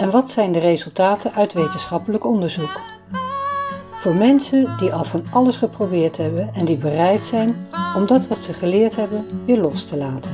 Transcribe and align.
en 0.00 0.10
wat 0.10 0.30
zijn 0.30 0.52
de 0.52 0.58
resultaten 0.58 1.32
uit 1.34 1.52
wetenschappelijk 1.52 2.26
onderzoek? 2.26 2.80
Voor 3.90 4.14
mensen 4.14 4.76
die 4.78 4.92
al 4.92 5.04
van 5.04 5.24
alles 5.30 5.56
geprobeerd 5.56 6.16
hebben 6.16 6.50
en 6.54 6.64
die 6.64 6.76
bereid 6.76 7.20
zijn 7.20 7.68
om 7.96 8.06
dat 8.06 8.26
wat 8.26 8.38
ze 8.38 8.52
geleerd 8.52 8.96
hebben 8.96 9.26
weer 9.44 9.58
los 9.58 9.84
te 9.84 9.96
laten. 9.96 10.30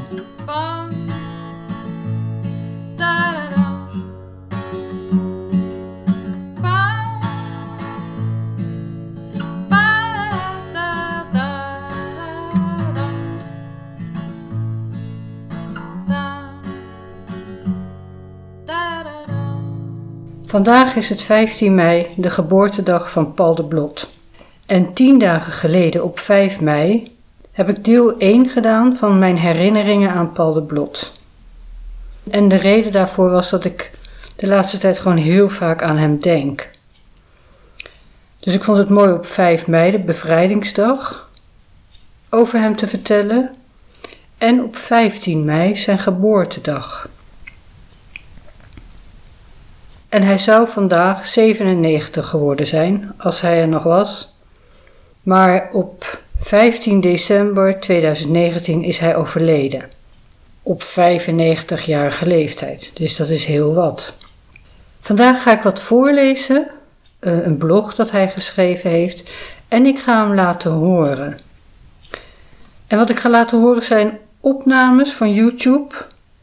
Vandaag 20.48 20.97
is 20.97 21.08
het 21.08 21.22
15 21.22 21.75
mei, 21.75 22.06
de 22.16 22.30
geboortedag 22.30 23.11
van 23.11 23.34
Paul 23.34 23.55
de 23.55 23.64
Blot. 23.64 24.11
En 24.66 24.92
tien 24.92 25.19
dagen 25.19 25.52
geleden, 25.52 26.05
op 26.05 26.19
5 26.19 26.61
mei, 26.61 27.16
heb 27.52 27.69
ik 27.69 27.84
deel 27.84 28.19
1 28.19 28.48
gedaan 28.48 28.97
van 28.97 29.19
mijn 29.19 29.36
herinneringen 29.36 30.11
aan 30.11 30.33
Paul 30.33 30.52
de 30.52 30.62
Blot. 30.62 31.12
En 32.30 32.48
de 32.48 32.56
reden 32.56 32.92
daarvoor 32.92 33.30
was 33.30 33.50
dat 33.50 33.64
ik 33.64 33.91
de 34.36 34.47
laatste 34.47 34.78
tijd 34.78 34.98
gewoon 34.98 35.17
heel 35.17 35.48
vaak 35.48 35.83
aan 35.83 35.97
hem 35.97 36.20
denk. 36.20 36.70
Dus 38.39 38.55
ik 38.55 38.64
vond 38.64 38.78
het 38.78 38.89
mooi 38.89 39.12
op 39.12 39.27
5 39.27 39.67
mei, 39.67 39.91
de 39.91 39.98
bevrijdingsdag, 39.98 41.30
over 42.30 42.61
hem 42.61 42.77
te 42.77 42.86
vertellen. 42.86 43.55
En 44.39 44.62
op 44.62 44.77
15 44.77 45.44
mei 45.44 45.77
zijn 45.77 45.98
geboortedag. 45.98 47.08
En 50.08 50.22
hij 50.22 50.38
zou 50.38 50.68
vandaag 50.68 51.26
97 51.26 52.28
geworden 52.28 52.66
zijn, 52.66 53.12
als 53.16 53.40
hij 53.40 53.60
er 53.60 53.68
nog 53.68 53.82
was. 53.82 54.34
Maar 55.22 55.68
op 55.72 56.20
15 56.36 57.00
december 57.00 57.80
2019 57.80 58.82
is 58.82 58.98
hij 58.98 59.16
overleden. 59.16 59.90
Op 60.62 60.82
95-jarige 60.82 62.27
leeftijd, 62.27 62.90
dus 62.94 63.16
dat 63.16 63.28
is 63.28 63.44
heel 63.44 63.74
wat. 63.74 64.12
Vandaag 65.00 65.42
ga 65.42 65.52
ik 65.52 65.62
wat 65.62 65.80
voorlezen, 65.80 66.70
eh, 67.18 67.46
een 67.46 67.56
blog 67.56 67.94
dat 67.94 68.10
hij 68.10 68.28
geschreven 68.28 68.90
heeft, 68.90 69.30
en 69.68 69.86
ik 69.86 69.98
ga 69.98 70.27
hem 70.27 70.34
laten 70.34 70.70
horen. 70.70 71.38
En 72.86 72.98
wat 72.98 73.10
ik 73.10 73.18
ga 73.18 73.30
laten 73.30 73.60
horen 73.60 73.82
zijn 73.82 74.18
opnames 74.40 75.12
van 75.12 75.34
YouTube 75.34 75.94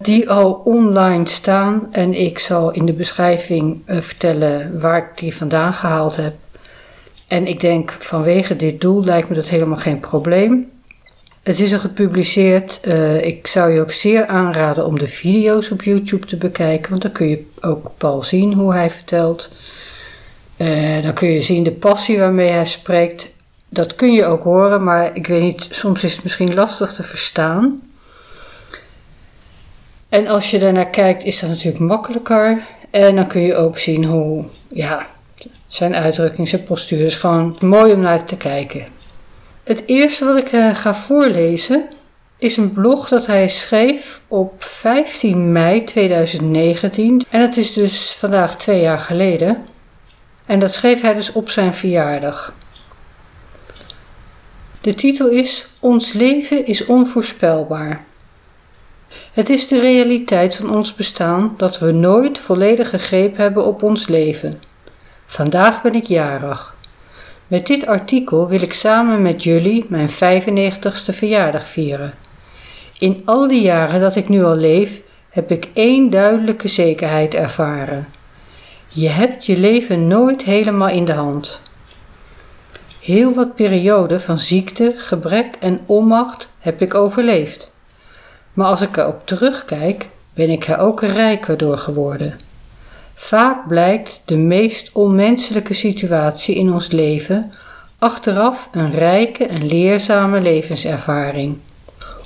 die 0.06 0.30
al 0.30 0.54
online 0.54 1.28
staan. 1.28 1.88
En 1.92 2.14
ik 2.14 2.40
zal 2.40 2.72
in 2.72 2.86
de 2.86 2.94
beschrijving 2.94 3.82
uh, 3.88 4.02
vertellen 4.02 4.80
waar 4.80 4.98
ik 4.98 5.18
die 5.18 5.36
vandaan 5.36 5.73
gehaald 5.73 6.16
heb. 6.16 6.34
En 7.28 7.48
ik 7.48 7.59
denk 7.59 7.92
vanwege 7.92 8.56
dit 8.56 8.81
doel 8.81 9.03
lijkt 9.03 9.30
me 9.30 9.36
dat 9.36 9.50
helemaal 9.50 9.78
geen 9.78 10.00
probleem. 10.00 10.72
Het 11.44 11.59
is 11.59 11.74
al 11.74 11.80
gepubliceerd. 11.80 12.80
Uh, 12.88 13.25
ik 13.25 13.47
zou 13.47 13.72
je 13.72 13.81
ook 13.81 13.91
zeer 13.91 14.25
aanraden 14.25 14.86
om 14.86 15.00
de 15.00 15.08
video's 15.08 15.72
op 15.72 15.84
YouTube 15.84 16.25
te 16.25 16.38
bekijken, 16.38 16.90
want 16.90 17.02
dan 17.02 17.12
kun 17.12 17.28
je 17.28 17.46
ook 17.62 17.91
Paul 17.97 18.24
zien 18.24 18.53
hoe 18.53 18.74
hij 18.74 18.90
vertelt. 18.90 19.52
Uh, 20.58 21.03
dan 21.03 21.14
kun 21.14 21.30
je 21.30 21.41
zien 21.41 21.64
de 21.64 21.72
passie 21.72 22.20
waarmee 22.20 22.50
hij 22.50 22.66
spreekt. 22.66 23.31
Dat 23.70 23.96
kun 23.96 24.14
je 24.14 24.25
ook 24.25 24.44
horen, 24.44 24.84
maar 24.84 25.16
ik 25.16 25.28
weet 25.28 25.41
niet, 25.41 25.68
soms 25.70 26.03
is 26.03 26.14
het 26.14 26.24
misschien 26.24 26.53
lastig 26.53 26.94
te 26.94 27.03
verstaan. 27.03 27.81
En 30.13 30.28
als 30.28 30.51
je 30.51 30.59
daarnaar 30.59 30.90
kijkt, 30.90 31.24
is 31.24 31.40
dat 31.40 31.50
natuurlijk 31.50 31.79
makkelijker. 31.79 32.63
En 32.90 33.16
dan 33.16 33.28
kun 33.28 33.41
je 33.41 33.56
ook 33.56 33.78
zien 33.78 34.06
hoe, 34.06 34.46
ja, 34.68 35.07
zijn 35.68 35.96
uitdrukking, 35.96 36.47
zijn 36.47 36.63
postuur 36.63 37.06
is 37.06 37.16
gewoon 37.16 37.57
mooi 37.59 37.94
om 37.94 38.00
naar 38.00 38.25
te 38.25 38.38
kijken. 38.38 38.85
Het 39.63 39.84
eerste 39.85 40.25
wat 40.25 40.38
ik 40.38 40.52
uh, 40.52 40.75
ga 40.75 40.96
voorlezen 40.96 41.85
is 42.38 42.57
een 42.57 42.73
blog 42.73 43.07
dat 43.07 43.25
hij 43.25 43.47
schreef 43.47 44.22
op 44.28 44.63
15 44.63 45.52
mei 45.52 45.84
2019. 45.84 47.25
En 47.29 47.40
dat 47.40 47.57
is 47.57 47.73
dus 47.73 48.12
vandaag 48.12 48.57
twee 48.57 48.81
jaar 48.81 49.00
geleden. 49.00 49.57
En 50.46 50.59
dat 50.59 50.73
schreef 50.73 51.02
hij 51.02 51.13
dus 51.13 51.31
op 51.31 51.50
zijn 51.50 51.73
verjaardag. 51.73 52.53
De 54.81 54.94
titel 54.94 55.29
is 55.29 55.68
Ons 55.79 56.13
leven 56.13 56.66
is 56.66 56.85
onvoorspelbaar. 56.85 58.12
Het 59.34 59.50
is 59.50 59.68
de 59.68 59.80
realiteit 59.80 60.56
van 60.56 60.76
ons 60.76 60.96
bestaan 60.96 61.54
dat 61.58 61.80
we 61.80 61.92
nooit 61.92 62.38
volledige 62.38 62.98
greep 62.98 63.38
hebben 63.38 63.66
op 63.66 63.84
ons 63.84 64.08
leven. 64.08 64.62
Vandaag 65.26 65.82
ben 65.82 65.96
ik 65.96 66.06
jarig. 66.06 66.76
Met 67.48 67.68
dit 67.68 67.88
artikel 67.88 68.48
wil 68.48 68.62
ik 68.62 68.74
samen 68.74 69.22
met 69.22 69.44
jullie 69.44 69.86
mijn 69.88 70.10
95ste 70.10 71.14
verjaardag 71.14 71.68
vieren. 71.68 72.14
In 73.00 73.22
al 73.26 73.48
die 73.48 73.62
jaren 73.62 74.00
dat 74.00 74.16
ik 74.16 74.30
nu 74.30 74.44
al 74.44 74.56
leef, 74.56 75.02
heb 75.30 75.52
ik 75.52 75.68
één 75.74 76.10
duidelijke 76.10 76.68
zekerheid 76.68 77.34
ervaren. 77.34 78.08
Je 78.88 79.10
hebt 79.10 79.46
je 79.46 79.58
leven 79.58 80.08
nooit 80.08 80.44
helemaal 80.44 80.90
in 80.90 81.06
de 81.06 81.14
hand. 81.14 81.62
Heel 83.00 83.34
wat 83.34 83.56
perioden 83.56 84.22
van 84.22 84.40
ziekte, 84.40 84.94
gebrek 84.96 85.56
en 85.60 85.80
onmacht 85.86 86.50
heb 86.60 86.82
ik 86.82 86.94
overleefd. 86.94 87.72
Maar 88.53 88.68
als 88.68 88.81
ik 88.81 88.97
erop 88.97 89.28
terugkijk, 89.28 90.09
ben 90.34 90.50
ik 90.50 90.68
er 90.68 90.78
ook 90.78 91.02
rijker 91.02 91.58
door 91.58 91.78
geworden. 91.78 92.40
Vaak 93.14 93.68
blijkt 93.68 94.22
de 94.25 94.38
meest 94.38 94.90
onmenselijke 94.94 95.74
situatie 95.74 96.56
in 96.56 96.74
ons 96.74 96.91
leven 96.91 97.52
achteraf 97.97 98.69
een 98.72 98.91
rijke 98.91 99.46
en 99.46 99.66
leerzame 99.66 100.41
levenservaring. 100.41 101.58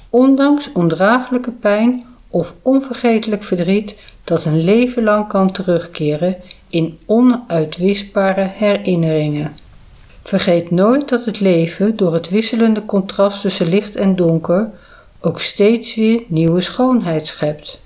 Ondanks 0.09 0.71
ondraaglijke 0.71 1.51
pijn 1.51 2.05
of 2.27 2.55
onvergetelijk 2.61 3.43
verdriet 3.43 3.95
dat 4.23 4.45
een 4.45 4.63
leven 4.63 5.03
lang 5.03 5.27
kan 5.27 5.51
terugkeren 5.51 6.35
in 6.69 6.97
onuitwisbare 7.05 8.49
herinneringen. 8.53 9.55
Vergeet 10.21 10.71
nooit 10.71 11.09
dat 11.09 11.25
het 11.25 11.39
leven 11.39 11.95
door 11.95 12.13
het 12.13 12.29
wisselende 12.29 12.85
contrast 12.85 13.41
tussen 13.41 13.69
licht 13.69 13.95
en 13.95 14.15
donker 14.15 14.69
ook 15.19 15.41
steeds 15.41 15.95
weer 15.95 16.23
nieuwe 16.27 16.61
schoonheid 16.61 17.27
schept. 17.27 17.79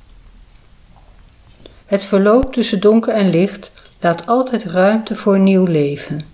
Het 1.86 2.06
verloop 2.06 2.53
tussen 2.53 2.80
donker 2.80 3.14
en 3.14 3.30
licht 3.30 3.72
laat 4.00 4.28
altijd 4.28 4.64
ruimte 4.64 5.16
voor 5.16 5.40
nieuw 5.40 5.66
leven. 5.66 6.25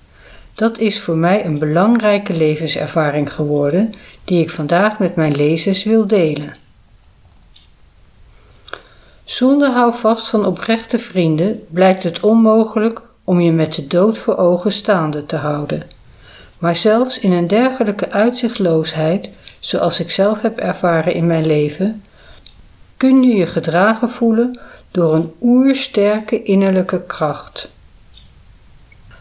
Dat 0.54 0.78
is 0.78 1.00
voor 1.00 1.18
mij 1.18 1.46
een 1.46 1.60
belangrijke 1.60 2.34
levenservaring 2.34 3.34
geworden 3.34 3.94
die 4.24 4.42
ik 4.42 4.50
vandaag 4.50 5.00
met 5.00 5.16
mijn 5.16 5.36
lezers 5.36 5.84
wil 5.84 6.08
delen. 6.08 6.56
Zonder 9.24 9.70
houvast 9.70 10.28
van 10.28 10.46
oprechte 10.46 11.00
vrienden 11.00 11.64
blijkt 11.70 12.04
het 12.04 12.20
onmogelijk 12.20 13.02
om 13.24 13.42
je 13.42 13.52
met 13.52 13.74
de 13.74 13.88
dood 13.88 14.18
voor 14.18 14.38
ogen 14.38 14.72
staande 14.72 15.26
te 15.26 15.36
houden. 15.36 15.84
Maar 16.58 16.76
zelfs 16.76 17.20
in 17.20 17.32
een 17.32 17.48
dergelijke 17.48 18.12
uitzichtloosheid 18.12 19.30
zoals 19.68 20.00
ik 20.00 20.12
zelf 20.12 20.42
heb 20.42 20.58
ervaren 20.58 21.14
in 21.14 21.28
mijn 21.28 21.46
leven, 21.46 22.04
kun 22.98 23.24
je 23.24 23.36
je 23.36 23.46
gedragen 23.46 24.10
voelen 24.10 24.60
door 24.92 25.16
een 25.16 25.32
oersterke 25.42 26.44
innerlijke 26.44 27.02
kracht. 27.02 27.70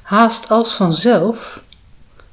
Haast 0.03 0.51
als 0.51 0.75
vanzelf 0.75 1.65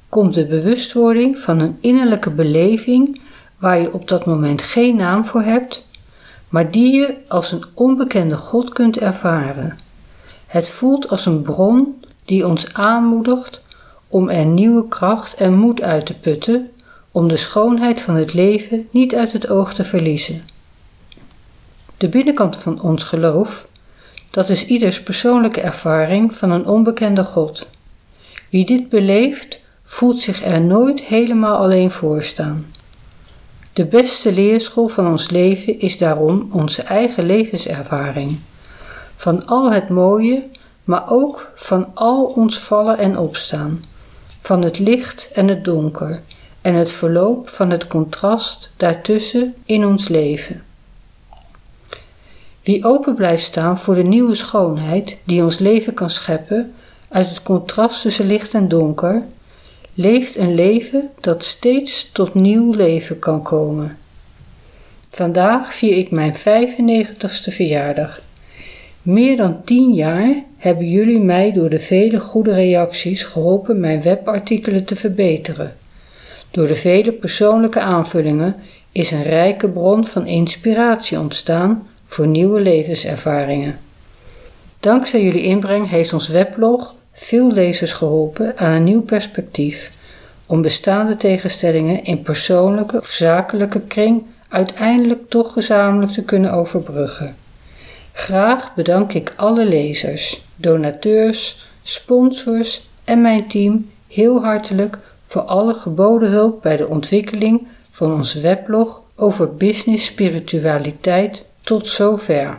komt 0.08 0.34
de 0.34 0.46
bewustwording 0.46 1.38
van 1.38 1.60
een 1.60 1.78
innerlijke 1.80 2.30
beleving 2.30 3.20
waar 3.58 3.80
je 3.80 3.92
op 3.92 4.08
dat 4.08 4.26
moment 4.26 4.62
geen 4.62 4.96
naam 4.96 5.24
voor 5.24 5.42
hebt, 5.42 5.82
maar 6.48 6.70
die 6.70 6.92
je 6.92 7.14
als 7.28 7.52
een 7.52 7.64
onbekende 7.74 8.36
God 8.36 8.72
kunt 8.72 8.98
ervaren. 8.98 9.78
Het 10.46 10.70
voelt 10.70 11.08
als 11.08 11.26
een 11.26 11.42
bron 11.42 12.04
die 12.24 12.46
ons 12.46 12.74
aanmoedigt 12.74 13.62
om 14.08 14.28
er 14.28 14.44
nieuwe 14.44 14.88
kracht 14.88 15.34
en 15.34 15.54
moed 15.54 15.82
uit 15.82 16.06
te 16.06 16.18
putten 16.18 16.68
om 17.14 17.28
de 17.28 17.36
schoonheid 17.36 18.00
van 18.00 18.14
het 18.14 18.32
leven 18.32 18.88
niet 18.90 19.14
uit 19.14 19.32
het 19.32 19.48
oog 19.48 19.74
te 19.74 19.84
verliezen. 19.84 20.42
De 21.96 22.08
binnenkant 22.08 22.56
van 22.56 22.80
ons 22.80 23.04
geloof, 23.04 23.68
dat 24.30 24.48
is 24.48 24.66
ieders 24.66 25.02
persoonlijke 25.02 25.60
ervaring 25.60 26.34
van 26.34 26.50
een 26.50 26.66
onbekende 26.66 27.24
God. 27.24 27.66
Wie 28.50 28.64
dit 28.64 28.88
beleeft, 28.88 29.60
voelt 29.82 30.20
zich 30.20 30.44
er 30.44 30.60
nooit 30.60 31.00
helemaal 31.00 31.56
alleen 31.56 31.90
voor 31.90 32.22
staan. 32.22 32.66
De 33.72 33.84
beste 33.84 34.32
leerschool 34.32 34.88
van 34.88 35.06
ons 35.06 35.30
leven 35.30 35.80
is 35.80 35.98
daarom 35.98 36.48
onze 36.52 36.82
eigen 36.82 37.26
levenservaring. 37.26 38.38
Van 39.14 39.46
al 39.46 39.72
het 39.72 39.88
mooie, 39.88 40.42
maar 40.84 41.10
ook 41.10 41.52
van 41.54 41.86
al 41.94 42.24
ons 42.24 42.58
vallen 42.58 42.98
en 42.98 43.18
opstaan. 43.18 43.84
Van 44.40 44.62
het 44.62 44.78
licht 44.78 45.30
en 45.32 45.48
het 45.48 45.64
donker 45.64 46.22
en 46.64 46.74
het 46.74 46.92
verloop 46.92 47.48
van 47.48 47.70
het 47.70 47.86
contrast 47.86 48.72
daartussen 48.76 49.54
in 49.64 49.86
ons 49.86 50.08
leven. 50.08 50.62
Wie 52.62 52.84
open 52.84 53.14
blijft 53.14 53.42
staan 53.42 53.78
voor 53.78 53.94
de 53.94 54.02
nieuwe 54.02 54.34
schoonheid 54.34 55.18
die 55.24 55.42
ons 55.42 55.58
leven 55.58 55.94
kan 55.94 56.10
scheppen 56.10 56.74
uit 57.08 57.28
het 57.28 57.42
contrast 57.42 58.02
tussen 58.02 58.26
licht 58.26 58.54
en 58.54 58.68
donker, 58.68 59.22
leeft 59.94 60.36
een 60.36 60.54
leven 60.54 61.10
dat 61.20 61.44
steeds 61.44 62.12
tot 62.12 62.34
nieuw 62.34 62.72
leven 62.72 63.18
kan 63.18 63.42
komen. 63.42 63.98
Vandaag 65.10 65.74
vier 65.74 65.96
ik 65.96 66.10
mijn 66.10 66.34
95ste 66.34 67.52
verjaardag. 67.52 68.20
Meer 69.02 69.36
dan 69.36 69.64
tien 69.64 69.94
jaar 69.94 70.44
hebben 70.56 70.88
jullie 70.88 71.20
mij 71.20 71.52
door 71.52 71.70
de 71.70 71.80
vele 71.80 72.20
goede 72.20 72.54
reacties 72.54 73.22
geholpen 73.22 73.80
mijn 73.80 74.00
webartikelen 74.02 74.84
te 74.84 74.96
verbeteren. 74.96 75.76
Door 76.54 76.66
de 76.66 76.76
vele 76.76 77.12
persoonlijke 77.12 77.80
aanvullingen 77.80 78.56
is 78.92 79.10
een 79.10 79.22
rijke 79.22 79.68
bron 79.68 80.06
van 80.06 80.26
inspiratie 80.26 81.18
ontstaan 81.18 81.88
voor 82.04 82.26
nieuwe 82.26 82.60
levenservaringen. 82.60 83.78
Dankzij 84.80 85.22
jullie 85.22 85.42
inbreng 85.42 85.88
heeft 85.88 86.12
ons 86.12 86.28
weblog 86.28 86.94
veel 87.12 87.52
lezers 87.52 87.92
geholpen 87.92 88.58
aan 88.58 88.72
een 88.72 88.82
nieuw 88.84 89.02
perspectief 89.02 89.92
om 90.46 90.62
bestaande 90.62 91.16
tegenstellingen 91.16 92.04
in 92.04 92.22
persoonlijke 92.22 92.96
of 92.96 93.06
zakelijke 93.06 93.80
kring 93.80 94.22
uiteindelijk 94.48 95.30
toch 95.30 95.52
gezamenlijk 95.52 96.12
te 96.12 96.22
kunnen 96.22 96.52
overbruggen. 96.52 97.36
Graag 98.12 98.74
bedank 98.74 99.12
ik 99.12 99.32
alle 99.36 99.64
lezers, 99.64 100.44
donateurs, 100.56 101.68
sponsors 101.82 102.88
en 103.04 103.20
mijn 103.20 103.48
team 103.48 103.90
heel 104.08 104.42
hartelijk 104.42 104.98
voor 105.34 105.42
alle 105.42 105.74
geboden 105.74 106.30
hulp 106.30 106.62
bij 106.62 106.76
de 106.76 106.88
ontwikkeling 106.88 107.66
van 107.90 108.12
ons 108.12 108.34
weblog 108.34 109.02
over 109.16 109.54
business 109.54 110.06
spiritualiteit 110.06 111.44
tot 111.60 111.86
zover. 111.86 112.58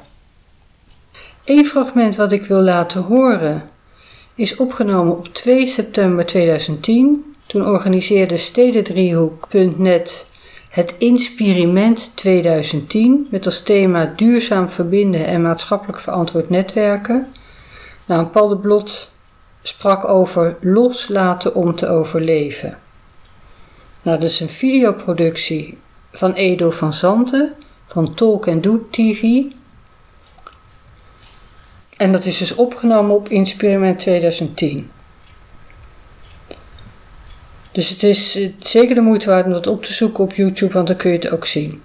Een 1.45 1.65
fragment 1.65 2.15
wat 2.15 2.31
ik 2.31 2.45
wil 2.45 2.61
laten 2.61 3.01
horen 3.01 3.63
is 4.35 4.55
opgenomen 4.55 5.17
op 5.17 5.27
2 5.27 5.67
september 5.67 6.25
2010. 6.25 7.35
Toen 7.47 7.67
organiseerde 7.67 8.37
stedendriehoek.net 8.37 10.25
het 10.69 10.95
Inspiriment 10.97 12.11
2010 12.15 13.27
met 13.31 13.45
als 13.45 13.61
thema 13.61 14.13
duurzaam 14.15 14.69
verbinden 14.69 15.25
en 15.25 15.41
maatschappelijk 15.41 15.99
verantwoord 15.99 16.49
netwerken. 16.49 17.27
Nou, 18.05 18.25
Paul 18.25 18.47
de 18.47 18.55
sprak 19.67 20.07
over 20.07 20.57
loslaten 20.61 21.55
om 21.55 21.75
te 21.75 21.87
overleven. 21.87 22.77
Nou, 24.01 24.19
dat 24.19 24.29
is 24.29 24.39
een 24.39 24.49
videoproductie 24.49 25.77
van 26.11 26.33
Edo 26.33 26.69
van 26.69 26.93
Zanten 26.93 27.53
van 27.85 28.13
Talk 28.13 28.47
and 28.47 28.63
Do 28.63 28.87
TV. 28.91 29.41
En 31.97 32.11
dat 32.11 32.25
is 32.25 32.37
dus 32.37 32.55
opgenomen 32.55 33.15
op 33.15 33.29
Inspirament 33.29 33.99
2010. 33.99 34.91
Dus 37.71 37.89
het 37.89 38.03
is 38.03 38.49
zeker 38.59 38.95
de 38.95 39.01
moeite 39.01 39.29
waard 39.29 39.45
om 39.45 39.51
dat 39.51 39.67
op 39.67 39.83
te 39.83 39.93
zoeken 39.93 40.23
op 40.23 40.33
YouTube, 40.33 40.73
want 40.73 40.87
dan 40.87 40.95
kun 40.97 41.11
je 41.11 41.17
het 41.17 41.29
ook 41.29 41.45
zien. 41.45 41.81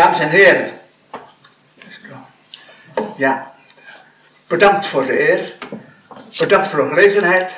Dames 0.00 0.18
en 0.18 0.28
heren. 0.28 0.70
Ja, 3.16 3.54
bedankt 4.46 4.86
voor 4.86 5.06
de 5.06 5.30
eer. 5.30 5.52
Bedankt 6.38 6.68
voor 6.68 6.82
de 6.82 6.88
gelegenheid. 6.88 7.52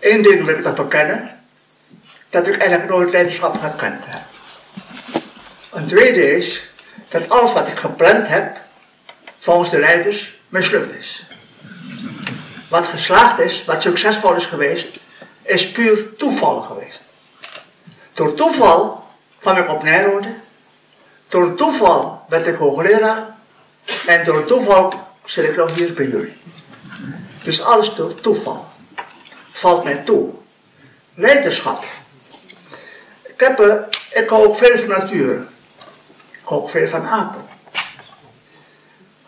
Eén 0.00 0.22
ding 0.22 0.44
wil 0.44 0.54
ik 0.58 0.64
nog 0.64 0.74
bekennen. 0.74 1.40
Dat 2.30 2.46
ik 2.46 2.58
eigenlijk 2.58 2.90
nooit 2.90 3.10
leiderschap 3.10 3.60
gekend 3.60 4.02
heb. 4.04 4.22
Een 5.72 5.86
tweede 5.86 6.36
is 6.36 6.68
dat 7.08 7.28
alles 7.28 7.52
wat 7.52 7.68
ik 7.68 7.78
gepland 7.78 8.28
heb, 8.28 8.56
volgens 9.38 9.70
de 9.70 9.78
leiders, 9.78 10.38
mislukt 10.48 10.94
is. 10.94 11.26
Wat 12.68 12.86
geslaagd 12.86 13.38
is, 13.38 13.64
wat 13.64 13.82
succesvol 13.82 14.34
is 14.34 14.46
geweest, 14.46 14.98
is 15.42 15.70
puur 15.70 16.16
toeval 16.16 16.60
geweest. 16.60 17.02
Door 18.14 18.34
toeval 18.34 19.06
kwam 19.40 19.56
ik 19.56 19.68
op 19.68 19.82
Nijrode. 19.82 20.44
Door 21.28 21.54
toeval 21.54 22.24
werd 22.28 22.46
ik 22.46 22.56
hoogleraar. 22.56 23.36
En 24.06 24.24
door 24.24 24.44
toeval 24.44 25.08
zit 25.24 25.44
ik 25.44 25.56
nog 25.56 25.74
hier 25.74 25.94
bij 25.94 26.06
jullie. 26.06 26.36
Dus 27.42 27.62
alles 27.62 27.94
door 27.94 28.20
toeval. 28.20 28.66
Valt 29.50 29.84
mij 29.84 29.96
toe. 29.96 30.30
Leiderschap. 31.14 31.84
Ik, 33.22 33.40
heb, 33.40 33.60
uh, 33.60 33.74
ik 34.10 34.28
hou 34.28 34.46
ook 34.46 34.56
veel 34.56 34.78
van 34.78 34.88
natuur. 34.88 35.46
Ik 36.30 36.40
hou 36.42 36.62
ook 36.62 36.70
veel 36.70 36.88
van 36.88 37.06
apen. 37.06 37.44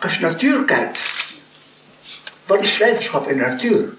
Als 0.00 0.14
je 0.14 0.20
natuur 0.20 0.64
kijkt, 0.64 0.98
wat 2.46 2.60
is 2.60 2.78
leiderschap 2.78 3.28
in 3.28 3.38
de 3.38 3.44
natuur? 3.46 3.94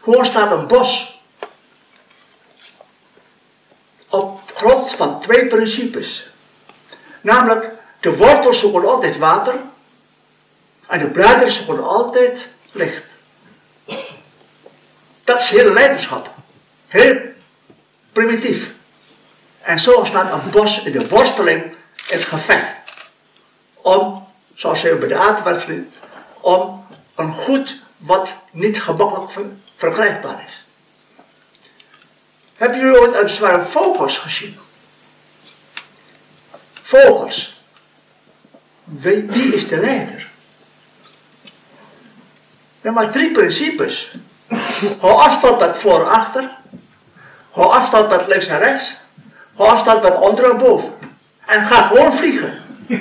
Hoe 0.00 0.24
staat 0.24 0.50
een 0.50 0.66
bos 0.66 1.20
op 4.08 4.40
grond 4.54 4.90
van 4.94 5.20
twee 5.20 5.46
principes. 5.46 6.30
Namelijk, 7.28 7.70
de 8.00 8.16
wortels 8.16 8.58
zoeken 8.58 8.88
altijd 8.88 9.18
water 9.18 9.54
en 10.86 10.98
de 10.98 11.06
bladeren 11.06 11.52
zoeken 11.52 11.84
altijd 11.84 12.48
licht. 12.72 13.02
Dat 15.24 15.40
is 15.40 15.48
heel 15.48 15.72
leiderschap. 15.72 16.30
Heel 16.86 17.18
primitief. 18.12 18.70
En 19.60 19.80
zo 19.80 20.04
staat 20.04 20.32
een 20.32 20.50
bos 20.50 20.82
in 20.82 20.92
de 20.92 21.08
worsteling 21.08 21.62
in 21.62 21.74
het 22.16 22.24
gevecht. 22.24 22.76
Om, 23.74 24.28
zoals 24.54 24.80
ze 24.80 24.94
bij 24.94 25.08
de 25.08 25.16
aardwerking, 25.16 25.86
om 26.40 26.86
een 27.14 27.32
goed 27.32 27.80
wat 27.96 28.32
niet 28.50 28.82
gemakkelijk 28.82 29.30
ver, 29.30 29.44
verkrijgbaar 29.76 30.44
is. 30.46 30.64
Hebben 32.54 32.78
jullie 32.78 33.00
ooit 33.00 33.14
een 33.14 33.28
zwerm 33.28 33.66
vogels 33.66 34.18
gezien? 34.18 34.58
Vogels. 36.88 37.62
Wie, 38.84 39.54
is 39.54 39.68
de 39.68 39.76
leider? 39.76 40.28
Er 42.80 42.92
maar 42.92 43.12
drie 43.12 43.30
principes. 43.30 44.12
Hou 45.00 45.12
afstand 45.12 45.58
met 45.58 45.76
voor 45.76 46.00
en 46.00 46.08
achter. 46.08 46.56
Hou 47.50 47.72
afstand 47.72 48.08
met 48.08 48.26
links 48.26 48.46
en 48.46 48.58
rechts. 48.58 48.94
Hou 49.54 49.70
afstand 49.70 50.02
met 50.02 50.16
onder 50.16 50.50
en 50.50 50.58
boven. 50.58 50.92
En 51.46 51.66
ga 51.66 51.86
gewoon 51.86 52.16
vliegen. 52.16 52.62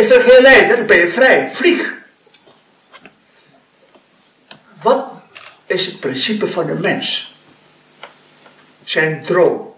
Is 0.00 0.10
er 0.10 0.22
geen 0.22 0.42
leider, 0.42 0.76
dan 0.76 0.86
ben 0.86 0.98
je 0.98 1.08
vrij. 1.08 1.50
Vlieg. 1.52 1.92
Wat 4.82 5.06
is 5.66 5.86
het 5.86 6.00
principe 6.00 6.46
van 6.46 6.66
de 6.66 6.74
mens? 6.74 7.34
Zijn 8.84 9.24
droom. 9.24 9.71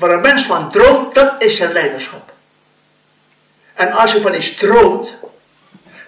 Waar 0.00 0.10
een 0.10 0.20
mens 0.20 0.42
van 0.42 0.70
droomt, 0.70 1.14
dat 1.14 1.34
is 1.38 1.56
zijn 1.56 1.72
leiderschap. 1.72 2.32
En 3.74 3.92
als 3.92 4.12
je 4.12 4.20
van 4.20 4.34
iets 4.34 4.54
droomt, 4.54 5.12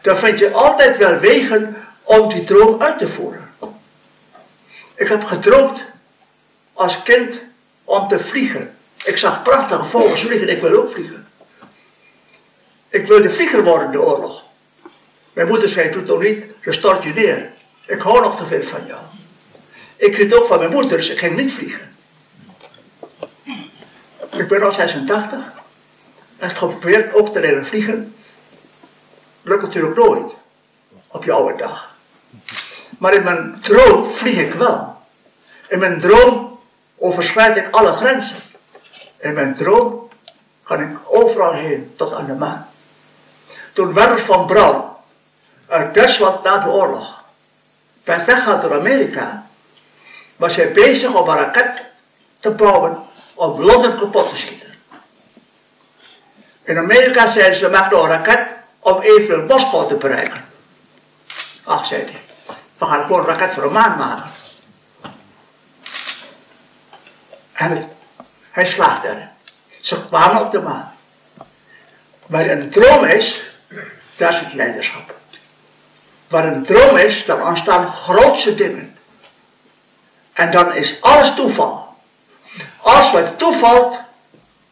dan 0.02 0.16
vind 0.16 0.38
je 0.38 0.52
altijd 0.52 0.96
wel 0.96 1.18
wegen 1.18 1.76
om 2.02 2.28
die 2.28 2.44
droom 2.44 2.82
uit 2.82 2.98
te 2.98 3.08
voeren. 3.08 3.50
Ik 4.94 5.08
heb 5.08 5.24
gedroomd 5.24 5.84
als 6.72 7.02
kind 7.02 7.40
om 7.84 8.08
te 8.08 8.18
vliegen. 8.18 8.76
Ik 9.04 9.18
zag 9.18 9.42
prachtige 9.42 9.84
vogels 9.84 10.22
vliegen, 10.22 10.48
ik 10.48 10.60
wil 10.60 10.74
ook 10.74 10.90
vliegen. 10.90 11.26
Ik 12.88 13.06
wilde 13.06 13.30
vlieger 13.30 13.64
worden 13.64 13.86
in 13.86 13.92
de 13.92 14.02
oorlog. 14.02 14.42
Mijn 15.32 15.48
moeder 15.48 15.68
zei 15.68 15.90
toen 15.90 16.04
toch 16.04 16.20
niet, 16.22 16.44
je 16.64 16.72
stort 16.72 17.02
je 17.02 17.12
neer. 17.12 17.50
Ik 17.86 18.00
hou 18.00 18.20
nog 18.20 18.36
te 18.36 18.46
veel 18.46 18.62
van 18.62 18.86
jou. 18.86 19.00
Ik 19.96 20.12
kreeg 20.12 20.32
ook 20.32 20.46
van 20.46 20.58
mijn 20.58 20.70
moeder, 20.70 20.96
dus 20.96 21.08
ik 21.08 21.18
ging 21.18 21.36
niet 21.36 21.52
vliegen. 21.52 21.91
Ik 24.32 24.48
ben 24.48 24.62
al 24.62 24.72
86. 24.72 25.38
En 26.38 26.50
ik 26.50 26.56
geprobeerd 26.56 27.14
ook 27.14 27.32
te 27.32 27.40
leren 27.40 27.66
vliegen. 27.66 28.14
Lukt 29.42 29.62
natuurlijk 29.62 29.96
nooit. 29.96 30.32
Op 31.08 31.24
je 31.24 31.32
oude 31.32 31.56
dag. 31.56 31.94
Maar 32.98 33.14
in 33.14 33.22
mijn 33.22 33.60
droom 33.62 34.10
vlieg 34.10 34.38
ik 34.38 34.52
wel. 34.52 34.96
In 35.68 35.78
mijn 35.78 36.00
droom 36.00 36.60
overschrijd 36.96 37.56
ik 37.56 37.68
alle 37.70 37.92
grenzen. 37.92 38.36
In 39.18 39.32
mijn 39.32 39.56
droom 39.56 40.08
kan 40.62 40.80
ik 40.80 40.96
overal 41.04 41.52
heen 41.52 41.92
tot 41.96 42.12
aan 42.12 42.26
de 42.26 42.34
maan. 42.34 42.68
Toen 43.72 43.94
Werner 43.94 44.20
van 44.20 44.46
Braun 44.46 44.84
uit 45.66 45.94
Duitsland 45.94 46.42
na 46.42 46.58
de 46.58 46.68
oorlog 46.68 47.24
werd 48.04 48.26
weggehaald 48.26 48.62
door 48.62 48.74
Amerika, 48.74 49.46
was 50.36 50.56
hij 50.56 50.72
bezig 50.72 51.14
om 51.14 51.28
een 51.28 51.36
raket 51.36 51.84
te 52.40 52.50
bouwen 52.50 52.98
om 53.42 53.60
Londen 53.60 53.98
kapot 53.98 54.30
te 54.30 54.36
schieten. 54.36 54.74
In 56.62 56.78
Amerika 56.78 57.30
zeiden 57.30 57.58
ze, 57.58 57.68
maak 57.68 57.92
een 57.92 58.06
raket 58.06 58.46
om 58.78 59.00
eventueel 59.00 59.42
Moskou 59.42 59.88
te 59.88 59.94
bereiken. 59.94 60.44
Ach, 61.64 61.86
zei 61.86 62.02
hij, 62.02 62.20
we 62.78 62.84
gaan 62.84 63.02
gewoon 63.02 63.20
een 63.20 63.26
raket 63.26 63.54
voor 63.54 63.62
een 63.62 63.72
maan 63.72 63.98
maken. 63.98 64.30
En 67.52 67.90
hij 68.50 68.66
slaagt 68.66 69.04
erin. 69.04 69.28
Ze 69.80 70.06
kwamen 70.06 70.42
op 70.42 70.52
de 70.52 70.60
maan. 70.60 70.94
Waar 72.26 72.46
een 72.46 72.70
droom 72.70 73.04
is, 73.04 73.42
daar 74.16 74.32
is 74.32 74.38
het 74.38 74.52
leiderschap. 74.52 75.14
Waar 76.28 76.44
een 76.44 76.64
droom 76.64 76.96
is, 76.96 77.24
dan 77.24 77.46
ontstaan 77.46 77.92
grootste 77.92 78.54
dingen. 78.54 78.98
En 80.32 80.50
dan 80.50 80.74
is 80.74 81.00
alles 81.00 81.34
toeval. 81.34 81.91
Als 82.76 83.12
wat 83.12 83.38
toevalt, 83.38 83.98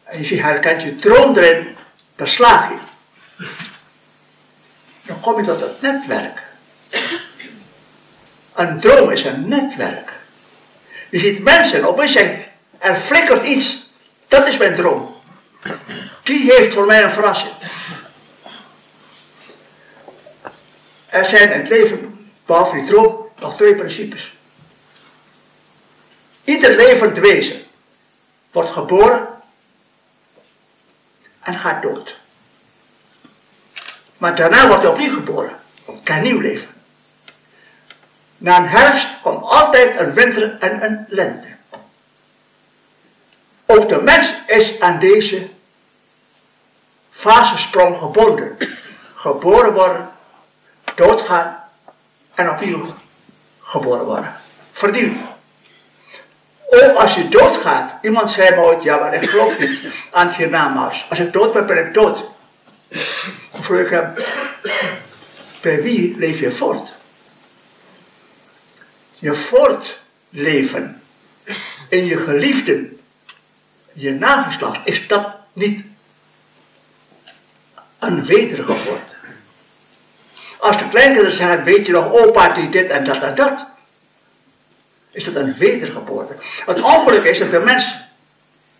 en 0.03 0.27
je 0.27 0.41
herkent 0.41 0.81
je 0.81 0.95
droom 0.95 1.37
erin, 1.37 1.75
dan 2.15 2.27
slaag 2.27 2.69
je. 2.69 2.77
Dan 5.05 5.19
kom 5.19 5.39
je 5.39 5.45
tot 5.45 5.59
het 5.59 5.81
netwerk. 5.81 6.43
Een 8.55 8.79
droom 8.79 9.11
is 9.11 9.23
een 9.23 9.47
netwerk. 9.47 10.11
Je 11.09 11.19
ziet 11.19 11.43
mensen, 11.43 11.87
op 11.87 11.99
een 11.99 12.09
zeggen, 12.09 12.45
er 12.77 12.95
flikkert 12.95 13.43
iets. 13.43 13.89
Dat 14.27 14.47
is 14.47 14.57
mijn 14.57 14.75
droom. 14.75 15.15
Die 16.23 16.53
heeft 16.53 16.73
voor 16.73 16.85
mij 16.85 17.03
een 17.03 17.11
verrassing. 17.11 17.53
Er 21.07 21.25
zijn 21.25 21.51
in 21.51 21.59
het 21.59 21.69
leven, 21.69 22.29
behalve 22.45 22.75
die 22.75 22.85
droom, 22.85 23.27
nog 23.39 23.55
twee 23.55 23.75
principes. 23.75 24.33
Ieder 26.43 26.75
levend 26.75 27.17
wezen 27.17 27.61
wordt 28.51 28.69
geboren 28.69 29.27
en 31.39 31.55
gaat 31.55 31.81
dood. 31.81 32.19
Maar 34.17 34.35
daarna 34.35 34.67
wordt 34.67 34.81
hij 34.81 34.91
opnieuw 34.91 35.13
geboren. 35.13 35.59
Kan 36.03 36.21
nieuw 36.21 36.39
leven. 36.39 36.69
Na 38.37 38.57
een 38.57 38.67
herfst 38.67 39.21
komt 39.21 39.43
altijd 39.43 39.99
een 39.99 40.13
winter 40.13 40.57
en 40.59 40.83
een 40.83 41.05
lente. 41.09 41.47
Ook 43.65 43.89
de 43.89 44.01
mens 44.01 44.33
is 44.47 44.79
aan 44.79 44.99
deze 44.99 45.49
fasesprong 47.11 47.97
gebonden. 47.97 48.57
Geboren 49.15 49.73
worden, 49.73 50.11
doodgaan 50.95 51.63
en 52.35 52.49
opnieuw 52.49 52.93
geboren 53.61 54.05
worden. 54.05 54.35
Vernieuwd. 54.71 55.30
Ook 56.73 56.95
als 56.95 57.15
je 57.15 57.29
doodgaat. 57.29 57.95
Iemand 58.01 58.29
zei 58.29 58.55
me 58.55 58.61
ooit, 58.61 58.83
ja 58.83 58.97
maar 58.97 59.13
ik 59.13 59.29
geloof 59.29 59.59
niet 59.59 59.79
aan 60.11 60.27
het 60.27 60.35
hiernamaals. 60.35 61.05
Als 61.09 61.19
ik 61.19 61.33
dood 61.33 61.53
ben, 61.53 61.65
ben 61.65 61.85
ik 61.87 61.93
dood. 61.93 62.23
Vroeg 63.51 63.79
ik 63.79 63.89
hem, 63.89 64.13
bij 65.61 65.81
wie 65.81 66.17
leef 66.17 66.39
je 66.39 66.51
voort? 66.51 66.91
Je 69.13 69.33
voortleven 69.33 71.01
in 71.89 72.05
je 72.05 72.17
geliefden, 72.17 72.99
je 73.93 74.11
nageslacht, 74.11 74.87
is 74.87 75.07
dat 75.07 75.35
niet 75.53 75.85
een 77.99 78.25
wedergeboorte? 78.25 79.13
Als 80.59 80.77
de 80.77 80.89
kleinkinderen 80.89 81.35
zeggen, 81.35 81.63
weet 81.63 81.85
je 81.85 81.91
nog, 81.91 82.11
opa 82.11 82.53
die 82.53 82.69
dit 82.69 82.89
en 82.89 83.05
dat 83.05 83.21
en 83.21 83.35
dat 83.35 83.70
is 85.11 85.23
dat 85.23 85.35
een 85.35 85.53
wedergeboorte. 85.53 86.35
Het 86.65 86.81
ongeluk 86.81 87.23
is 87.23 87.39
dat 87.39 87.51
de 87.51 87.59
mens 87.59 87.97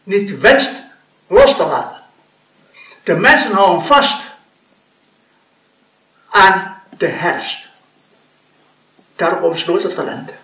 niet 0.04 0.40
wenst 0.40 0.72
los 1.28 1.56
te 1.56 1.66
laten. 1.66 2.02
De 3.04 3.16
mensen 3.16 3.52
houden 3.52 3.82
vast 3.82 4.24
aan 6.30 6.82
de 6.98 7.08
herfst. 7.08 7.68
Daarom 9.16 9.56
nooit 9.66 9.82
tot 9.82 9.96
talenten. 9.96 10.36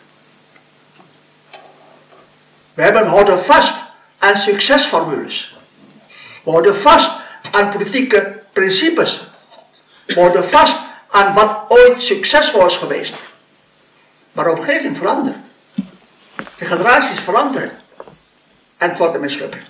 We 2.74 2.84
hebben, 2.84 3.08
houden 3.08 3.44
vast 3.44 3.74
aan 4.18 4.38
succesformules. 4.38 5.58
We 6.44 6.52
houden 6.52 6.76
vast 6.76 7.12
aan 7.52 7.72
politieke 7.72 8.40
principes. 8.54 9.22
We 10.06 10.14
houden 10.14 10.50
vast 10.50 10.78
aan 11.10 11.34
wat 11.34 11.66
ooit 11.68 12.02
succesvol 12.02 12.66
is 12.66 12.76
geweest. 12.76 13.14
Maar 14.32 14.46
de 14.46 14.52
omgeving 14.52 14.98
verandert. 14.98 15.38
De 16.58 16.66
generaties 16.66 17.20
veranderen. 17.20 17.72
En 18.78 18.90
het 18.90 18.98
wordt 18.98 19.14
een. 19.14 19.62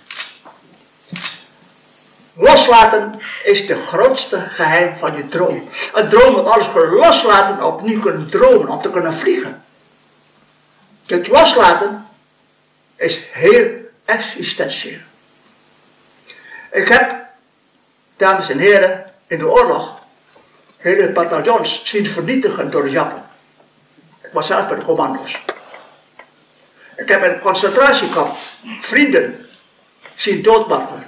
Loslaten 2.33 3.21
is 3.43 3.67
de 3.67 3.75
grootste 3.75 4.39
geheim 4.39 4.97
van 4.97 5.15
je 5.15 5.27
droom. 5.27 5.69
Een 5.93 6.09
droom 6.09 6.33
moet 6.33 6.45
alles 6.45 6.67
loslaten 6.91 7.65
om 7.65 7.73
opnieuw 7.73 8.01
kunnen 8.01 8.29
dromen, 8.29 8.69
om 8.69 8.81
te 8.81 8.89
kunnen 8.89 9.13
vliegen. 9.13 9.63
Het 11.05 11.27
loslaten 11.27 12.07
is 12.95 13.19
heel 13.31 13.69
existentieel. 14.05 14.99
Ik 16.71 16.87
heb, 16.87 17.25
dames 18.17 18.49
en 18.49 18.59
heren, 18.59 19.11
in 19.27 19.37
de 19.37 19.47
oorlog 19.47 19.99
hele 20.77 21.09
bataljons 21.09 21.81
zien 21.83 22.07
vernietigen 22.07 22.71
door 22.71 22.89
de. 22.89 23.23
Ik 24.21 24.29
was 24.31 24.47
zelf 24.47 24.67
bij 24.67 24.77
de 24.77 24.85
commando's. 24.85 25.39
Ik 26.97 27.09
heb 27.09 27.23
een 27.23 27.39
concentratiekamp 27.39 28.35
vrienden 28.81 29.45
zien 30.15 30.41
doodmartelen. 30.41 31.07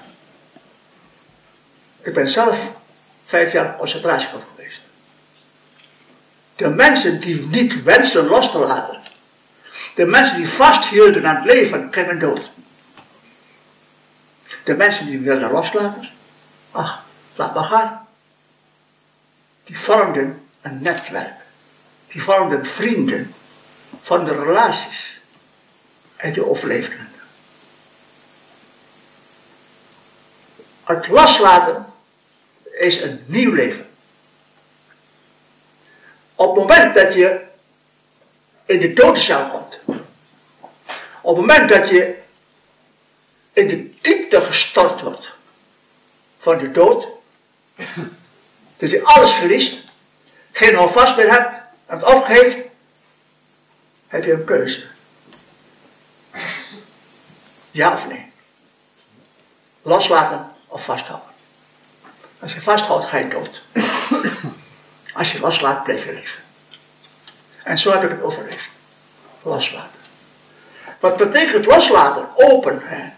Ik 2.01 2.13
ben 2.13 2.29
zelf 2.29 2.71
vijf 3.25 3.51
jaar 3.51 3.77
concentratiekamp 3.77 4.43
geweest. 4.55 4.79
De 6.55 6.67
mensen 6.67 7.19
die 7.19 7.47
niet 7.47 7.83
wensen 7.83 8.25
los 8.25 8.51
te 8.51 8.57
laten, 8.57 8.99
de 9.95 10.05
mensen 10.05 10.37
die 10.37 10.49
vasthielden 10.49 11.27
aan 11.27 11.35
het 11.35 11.45
leven, 11.45 11.87
gingen 11.91 12.19
dood. 12.19 12.49
De 14.63 14.75
mensen 14.75 15.05
die 15.05 15.19
wilden 15.19 15.51
loslaten, 15.51 16.09
ach, 16.71 17.03
laat 17.35 17.53
maar 17.53 17.63
gaan. 17.63 18.07
Die 19.63 19.79
vormden 19.79 20.47
een 20.61 20.81
netwerk. 20.81 21.33
Die 22.07 22.23
vormden 22.23 22.65
vrienden 22.65 23.33
van 24.01 24.25
de 24.25 24.43
relaties 24.43 25.08
en 26.19 26.33
die 26.33 26.45
overleefden. 26.49 27.09
Het 30.83 31.07
loslaten 31.07 31.85
is 32.63 33.01
een 33.01 33.23
nieuw 33.25 33.53
leven. 33.53 33.89
Op 36.35 36.55
het 36.55 36.67
moment 36.67 36.95
dat 36.95 37.13
je 37.13 37.41
in 38.65 38.79
de 38.79 38.93
dodencel 38.93 39.49
komt, 39.49 39.79
op 41.21 41.37
het 41.37 41.45
moment 41.45 41.69
dat 41.69 41.89
je 41.89 42.17
in 43.53 43.67
de 43.67 43.91
diepte 44.01 44.41
gestort 44.41 45.01
wordt 45.01 45.31
van 46.37 46.57
de 46.57 46.71
dood, 46.71 47.07
dat 48.77 48.89
je 48.89 49.03
alles 49.03 49.31
verliest, 49.31 49.77
geen 50.51 50.75
houvast 50.75 51.15
meer 51.15 51.31
hebt 51.31 51.53
en 51.85 51.97
het 51.97 52.15
opgeeft, 52.15 52.57
heb 54.07 54.23
je 54.23 54.31
een 54.31 54.45
keuze. 54.45 54.97
Ja 57.79 57.93
of 57.93 58.07
nee? 58.07 58.31
Loslaten 59.81 60.51
of 60.67 60.83
vasthouden? 60.83 61.29
Als 62.39 62.53
je 62.53 62.61
vasthoudt, 62.61 63.05
ga 63.05 63.17
je 63.17 63.27
dood. 63.27 63.61
Als 65.13 65.31
je 65.31 65.39
loslaat, 65.39 65.83
blijf 65.83 66.05
je 66.05 66.13
leven. 66.13 66.43
En 67.63 67.77
zo 67.77 67.91
heb 67.91 68.03
ik 68.03 68.09
het 68.09 68.21
overleefd. 68.21 68.69
Loslaten. 69.41 69.99
Wat 70.99 71.17
betekent 71.17 71.65
loslaten? 71.65 72.27
Openheid. 72.35 73.13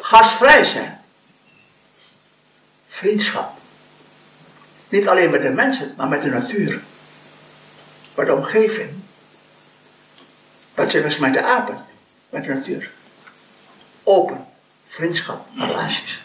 Gastvrij 0.00 0.64
zijn. 0.64 1.04
Vriendschap. 2.88 3.58
Niet 4.88 5.08
alleen 5.08 5.30
met 5.30 5.42
de 5.42 5.48
mensen, 5.48 5.94
maar 5.96 6.08
met 6.08 6.22
de 6.22 6.28
natuur. 6.28 6.82
Met 8.14 8.26
de 8.26 8.34
omgeving. 8.34 8.90
Dat 10.74 10.90
zijn 10.90 11.02
dus 11.02 11.18
met 11.18 11.32
de 11.32 11.42
apen 11.42 11.90
met 12.32 12.44
de 12.44 12.54
natuur. 12.54 12.90
Open, 14.02 14.46
vriendschap, 14.88 15.46
relaties. 15.58 16.20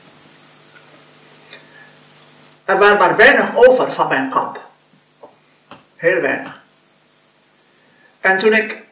Er 2.65 2.77
waren 2.77 2.97
maar 2.97 3.15
weinig 3.15 3.55
over 3.55 3.91
van 3.91 4.07
mijn 4.07 4.29
kamp. 4.29 4.59
Heel 5.95 6.21
weinig. 6.21 6.61
En 8.21 8.37
toen 8.37 8.53
ik 8.53 8.85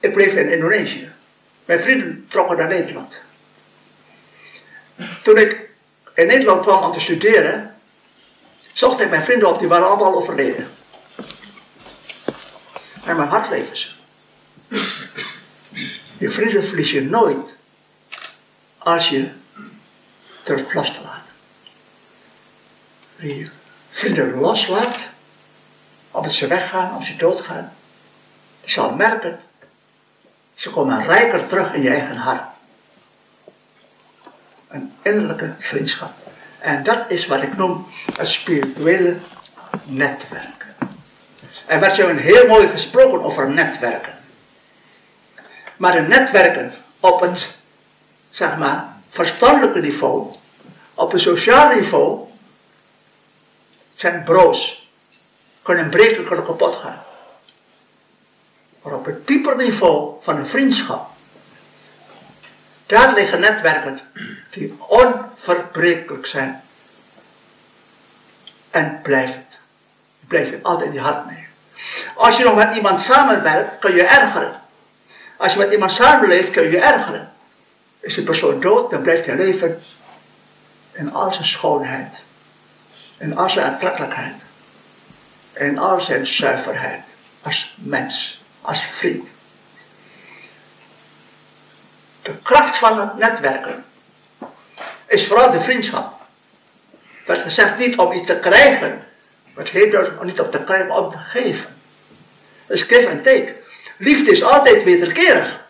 Ik 0.00 0.12
bleef 0.12 0.34
in 0.34 0.52
Indonesië. 0.52 1.12
Mijn 1.64 1.80
vrienden 1.80 2.26
trokken 2.28 2.56
naar 2.56 2.68
Nederland. 2.68 3.14
Toen 5.22 5.38
ik 5.38 5.70
in 6.14 6.26
Nederland 6.26 6.62
kwam 6.62 6.82
om 6.82 6.92
te 6.92 7.00
studeren, 7.00 7.76
zocht 8.72 9.00
ik 9.00 9.10
mijn 9.10 9.22
vrienden 9.22 9.48
op, 9.48 9.58
die 9.58 9.68
waren 9.68 9.86
allemaal 9.86 10.14
overleden. 10.14 10.70
En 13.04 13.16
mijn 13.16 13.28
hart 13.28 13.50
leven 13.50 13.76
ze. 13.76 13.88
Je 16.22 16.30
vrienden 16.30 16.64
verlies 16.64 16.90
je 16.90 17.02
nooit 17.02 17.48
als 18.78 19.08
je 19.08 19.30
durft 20.44 20.74
los 20.74 20.90
te 20.92 21.00
laten. 21.02 21.32
Wie 23.16 23.38
je 23.38 23.48
vrienden 23.90 24.40
loslaat, 24.40 24.98
omdat 26.10 26.32
ze 26.32 26.46
weggaan, 26.46 26.96
of 26.96 27.04
ze 27.04 27.16
doodgaan, 27.16 27.72
zal 28.64 28.94
merken, 28.94 29.40
ze 30.54 30.70
komen 30.70 31.04
rijker 31.04 31.48
terug 31.48 31.74
in 31.74 31.82
je 31.82 31.90
eigen 31.90 32.16
hart. 32.16 32.42
Een 34.68 34.92
innerlijke 35.02 35.54
vriendschap. 35.58 36.12
En 36.58 36.82
dat 36.82 37.10
is 37.10 37.26
wat 37.26 37.42
ik 37.42 37.56
noem 37.56 37.86
het 38.16 38.28
spirituele 38.28 39.16
netwerk. 39.84 40.66
Er 41.66 41.80
werd 41.80 41.94
zo 41.94 42.08
een 42.08 42.18
heel 42.18 42.46
mooi 42.46 42.68
gesproken 42.68 43.22
over 43.22 43.50
netwerken. 43.50 44.20
Maar 45.82 45.92
de 45.92 46.00
netwerken 46.00 46.72
op 47.00 47.20
het, 47.20 47.54
zeg 48.30 48.56
maar, 48.56 48.96
verstandelijke 49.10 49.80
niveau, 49.80 50.34
op 50.94 51.12
het 51.12 51.20
sociale 51.20 51.74
niveau, 51.74 52.28
zijn 53.94 54.22
broos. 54.22 54.88
Kunnen 55.62 55.90
breken, 55.90 56.24
kunnen 56.26 56.44
kapot 56.44 56.74
gaan. 56.74 57.02
Maar 58.82 58.92
op 58.92 59.04
het 59.04 59.26
dieper 59.26 59.56
niveau 59.56 60.14
van 60.22 60.36
een 60.36 60.46
vriendschap, 60.46 61.10
daar 62.86 63.14
liggen 63.14 63.40
netwerken 63.40 64.00
die 64.50 64.76
onverbrekelijk 64.86 66.26
zijn. 66.26 66.62
En 68.70 69.00
blijven. 69.02 69.46
Blijf 70.20 70.50
je 70.50 70.58
altijd 70.62 70.88
in 70.88 70.94
je 70.94 71.00
hart 71.00 71.26
mee. 71.26 71.46
Als 72.14 72.36
je 72.36 72.44
nog 72.44 72.54
met 72.54 72.74
iemand 72.74 73.02
samenwerkt, 73.02 73.78
kun 73.78 73.94
je 73.94 74.04
ergeren. 74.04 74.61
Als 75.42 75.52
je 75.52 75.58
met 75.58 75.72
iemand 75.72 75.92
samenleeft, 75.92 76.50
kun 76.50 76.70
je 76.70 76.80
ergeren. 76.80 77.32
Is 78.00 78.14
de 78.14 78.22
persoon 78.22 78.60
dood, 78.60 78.90
dan 78.90 79.02
blijft 79.02 79.26
hij 79.26 79.36
leven 79.36 79.82
in 80.92 81.12
al 81.12 81.32
zijn 81.32 81.46
schoonheid. 81.46 82.14
In 83.18 83.36
al 83.36 83.50
zijn 83.50 83.66
aantrekkelijkheid. 83.66 84.34
In 85.52 85.78
al 85.78 86.00
zijn 86.00 86.26
zuiverheid. 86.26 87.00
Als 87.42 87.74
mens, 87.76 88.42
als 88.60 88.84
vriend. 88.84 89.28
De 92.22 92.34
kracht 92.42 92.76
van 92.76 93.00
het 93.00 93.16
netwerken 93.16 93.84
is 95.06 95.26
vooral 95.26 95.50
de 95.50 95.60
vriendschap. 95.60 96.20
Dat 97.26 97.38
gezegd 97.38 97.78
niet 97.78 97.98
om 97.98 98.12
iets 98.12 98.26
te 98.26 98.38
krijgen, 98.38 99.04
maar 99.54 99.64
het 99.64 99.72
heet 99.72 100.18
om 100.18 100.26
niet 100.26 100.40
om 100.40 100.50
te 100.50 100.62
krijgen, 100.62 100.86
maar 100.86 100.98
om 100.98 101.10
te 101.10 101.18
geven. 101.18 101.76
Is 102.66 102.82
give 102.82 103.06
en 103.06 103.22
take. 103.22 103.61
Liefde 103.96 104.30
is 104.30 104.42
altijd 104.42 104.84
wederkerig. 104.84 105.60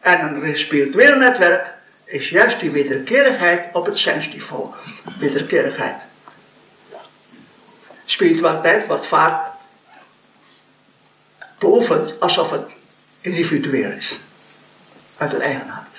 En 0.00 0.42
een 0.44 0.56
spiritueel 0.56 1.16
netwerk 1.16 1.66
is 2.04 2.28
juist 2.28 2.60
die 2.60 2.70
wederkerigheid 2.70 3.74
op 3.74 3.86
het 3.86 3.98
sensniveau. 3.98 4.74
Wederkerigheid. 5.18 6.00
Spiritualiteit 8.04 8.86
wordt 8.86 9.06
vaak 9.06 9.46
beoefend 11.58 12.20
alsof 12.20 12.50
het 12.50 12.74
individueel 13.20 13.90
is. 13.90 14.18
Uit 15.16 15.32
het 15.32 15.40
eigen 15.40 15.68
hart. 15.68 15.96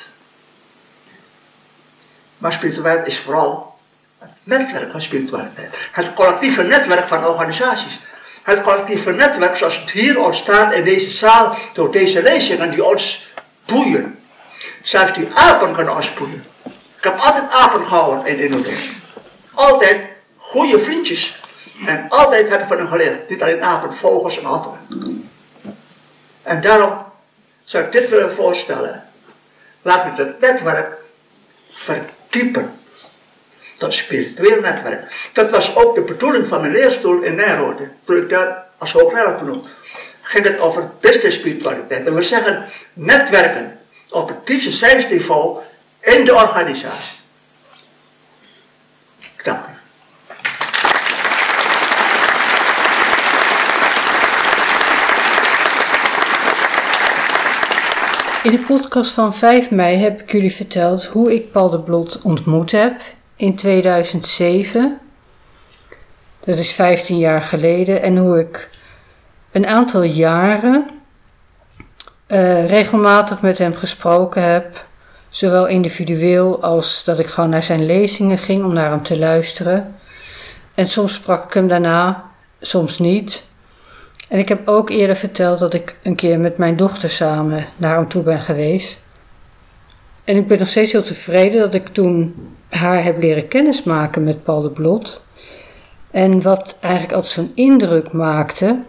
Maar 2.37 2.53
spiritualiteit 2.53 3.07
is 3.07 3.19
vooral 3.19 3.79
het 4.19 4.31
netwerk 4.43 4.91
van 4.91 5.01
spiritualiteit. 5.01 5.77
Het 5.91 6.13
collectieve 6.13 6.63
netwerk 6.63 7.07
van 7.07 7.25
organisaties. 7.25 7.99
Het 8.41 8.61
collectieve 8.61 9.11
netwerk 9.11 9.55
zoals 9.55 9.79
het 9.79 9.91
hier 9.91 10.19
ontstaat 10.19 10.73
in 10.73 10.83
deze 10.83 11.09
zaal 11.09 11.57
door 11.73 11.91
deze 11.91 12.21
lezingen 12.21 12.71
die 12.71 12.85
ons 12.85 13.27
boeien. 13.65 14.19
Zelfs 14.83 15.13
die 15.13 15.27
apen 15.33 15.75
kunnen 15.75 15.95
ons 15.95 16.13
boeien. 16.13 16.43
Ik 16.97 17.03
heb 17.03 17.19
altijd 17.19 17.49
apen 17.49 17.85
gehouden 17.87 18.25
in 18.25 18.39
Indonesië. 18.39 19.01
Altijd 19.53 19.97
goede 20.37 20.79
vriendjes. 20.79 21.39
En 21.85 22.05
altijd 22.09 22.49
heb 22.49 22.61
ik 22.61 22.67
van 22.67 22.77
hen 22.77 22.87
geleerd. 22.87 23.29
Niet 23.29 23.41
alleen 23.41 23.63
apen, 23.63 23.95
vogels 23.95 24.37
en 24.37 24.45
andere. 24.45 24.75
En 26.43 26.61
daarom 26.61 26.93
zou 27.63 27.83
ik 27.83 27.91
dit 27.91 28.09
willen 28.09 28.33
voorstellen. 28.33 29.03
Laten 29.81 30.15
we 30.15 30.23
het 30.23 30.39
netwerk 30.39 30.97
verdiepen. 31.69 32.79
Dat 33.81 33.93
spiritueel 33.93 34.61
netwerk. 34.61 35.29
Dat 35.33 35.49
was 35.51 35.75
ook 35.75 35.95
de 35.95 36.01
bedoeling 36.01 36.47
van 36.47 36.61
mijn 36.61 36.73
leerstoel 36.73 37.21
in 37.21 37.35
Nijrode. 37.35 37.89
Toen 38.05 38.17
ik 38.17 38.29
daar 38.29 38.65
als 38.77 38.91
hoogleraar 38.91 39.37
toen 39.37 39.63
ging 40.21 40.47
het 40.47 40.59
over 40.59 40.89
business 40.99 41.37
spiritualiteit. 41.37 42.07
En 42.07 42.15
we 42.15 42.23
zeggen 42.23 42.65
netwerken 42.93 43.79
op 44.09 44.27
het 44.27 44.47
diepste 44.47 44.71
zijnsniveau 44.71 45.59
in 45.99 46.25
de 46.25 46.35
organisatie. 46.35 47.19
Dank 49.43 49.65
u. 49.65 49.69
In 58.43 58.51
de 58.51 58.63
podcast 58.67 59.13
van 59.13 59.33
5 59.33 59.71
mei 59.71 59.97
heb 59.97 60.21
ik 60.21 60.31
jullie 60.31 60.55
verteld 60.55 61.05
hoe 61.05 61.33
ik 61.33 61.51
Paul 61.51 61.69
de 61.69 61.79
Blot 61.79 62.21
ontmoet 62.21 62.71
heb 62.71 63.01
in 63.41 63.55
2007. 63.55 64.99
Dat 66.39 66.57
is 66.57 66.71
15 66.71 67.17
jaar 67.17 67.41
geleden. 67.41 68.01
En 68.01 68.17
hoe 68.17 68.39
ik 68.39 68.69
een 69.51 69.67
aantal 69.67 70.03
jaren 70.03 70.89
uh, 72.27 72.67
regelmatig 72.67 73.41
met 73.41 73.57
hem 73.57 73.75
gesproken 73.75 74.43
heb. 74.43 74.85
Zowel 75.29 75.67
individueel 75.67 76.63
als 76.63 77.03
dat 77.03 77.19
ik 77.19 77.27
gewoon 77.27 77.49
naar 77.49 77.63
zijn 77.63 77.85
lezingen 77.85 78.37
ging 78.37 78.63
om 78.63 78.73
naar 78.73 78.89
hem 78.89 79.03
te 79.03 79.19
luisteren. 79.19 79.95
En 80.73 80.87
soms 80.87 81.13
sprak 81.13 81.43
ik 81.43 81.53
hem 81.53 81.67
daarna, 81.67 82.23
soms 82.59 82.99
niet. 82.99 83.43
En 84.27 84.39
ik 84.39 84.49
heb 84.49 84.67
ook 84.67 84.89
eerder 84.89 85.15
verteld 85.15 85.59
dat 85.59 85.73
ik 85.73 85.95
een 86.03 86.15
keer 86.15 86.39
met 86.39 86.57
mijn 86.57 86.75
dochter 86.75 87.09
samen 87.09 87.65
naar 87.75 87.95
hem 87.95 88.07
toe 88.07 88.23
ben 88.23 88.39
geweest. 88.39 89.01
En 90.23 90.37
ik 90.37 90.47
ben 90.47 90.59
nog 90.59 90.67
steeds 90.67 90.91
heel 90.91 91.03
tevreden 91.03 91.59
dat 91.59 91.73
ik 91.73 91.87
toen 91.87 92.35
haar 92.69 93.03
heb 93.03 93.21
leren 93.21 93.47
kennismaken 93.47 94.23
met 94.23 94.43
Paul 94.43 94.61
de 94.61 94.69
Blot. 94.69 95.21
En 96.11 96.41
wat 96.41 96.77
eigenlijk 96.79 97.13
altijd 97.13 97.33
zo'n 97.33 97.51
indruk 97.55 98.11
maakte, 98.11 98.79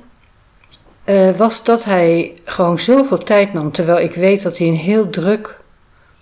uh, 1.05 1.31
was 1.31 1.65
dat 1.65 1.85
hij 1.85 2.33
gewoon 2.45 2.79
zoveel 2.79 3.19
tijd 3.19 3.53
nam. 3.53 3.73
Terwijl 3.73 3.99
ik 3.99 4.15
weet 4.15 4.43
dat 4.43 4.59
hij 4.59 4.67
een 4.67 4.75
heel 4.75 5.11
druk 5.11 5.61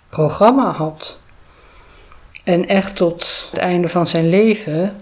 programma 0.09 0.71
had. 0.71 1.19
En 2.43 2.67
echt 2.67 2.95
tot 2.95 3.47
het 3.51 3.59
einde 3.59 3.87
van 3.87 4.07
zijn 4.07 4.29
leven 4.29 4.95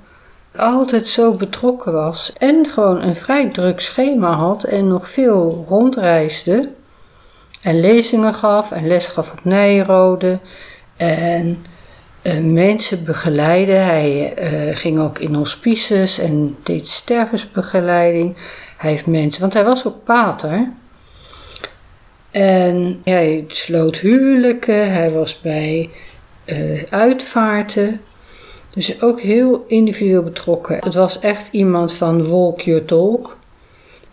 altijd 0.55 1.07
zo 1.07 1.31
betrokken 1.33 1.93
was. 1.93 2.33
En 2.37 2.65
gewoon 2.65 3.01
een 3.01 3.15
vrij 3.15 3.49
druk 3.49 3.79
schema 3.79 4.35
had 4.35 4.63
en 4.63 4.87
nog 4.87 5.09
veel 5.09 5.65
rondreisde. 5.67 6.69
En 7.61 7.79
lezingen 7.79 8.33
gaf 8.33 8.71
en 8.71 8.87
les 8.87 9.07
gaf 9.07 9.31
op 9.31 9.43
Nijrode. 9.43 10.39
En 10.97 11.65
uh, 12.23 12.37
mensen 12.39 13.03
begeleiden. 13.03 13.83
Hij 13.85 14.33
uh, 14.37 14.75
ging 14.75 14.99
ook 14.99 15.19
in 15.19 15.33
hospices 15.33 16.19
en 16.19 16.57
deed 16.63 16.87
stervensbegeleiding. 16.87 18.35
Hij 18.77 18.89
heeft 18.89 19.05
mensen, 19.05 19.41
want 19.41 19.53
hij 19.53 19.63
was 19.63 19.85
ook 19.85 20.03
pater. 20.03 20.71
En 22.31 23.01
hij 23.03 23.45
sloot 23.47 23.97
huwelijken, 23.97 24.91
hij 24.91 25.11
was 25.11 25.41
bij 25.41 25.89
uh, 26.45 26.83
uitvaarten. 26.89 28.01
Dus 28.73 29.01
ook 29.01 29.21
heel 29.21 29.65
individueel 29.67 30.23
betrokken. 30.23 30.77
Het 30.79 30.95
was 30.95 31.19
echt 31.19 31.47
iemand 31.51 31.93
van 31.93 32.29
walk 32.29 32.61
your 32.61 32.85
talk. 32.85 33.37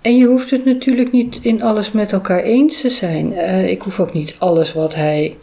En 0.06 0.16
je 0.16 0.26
hoeft 0.26 0.50
het 0.50 0.64
natuurlijk 0.64 1.12
niet 1.12 1.38
in 1.42 1.62
alles 1.62 1.92
met 1.92 2.12
elkaar 2.12 2.42
eens 2.42 2.80
te 2.80 2.88
zijn. 2.88 3.32
Uh, 3.32 3.68
ik 3.68 3.82
hoef 3.82 4.00
ook 4.00 4.12
niet 4.12 4.36
alles 4.38 4.72
wat 4.72 4.94
hij 4.94 5.36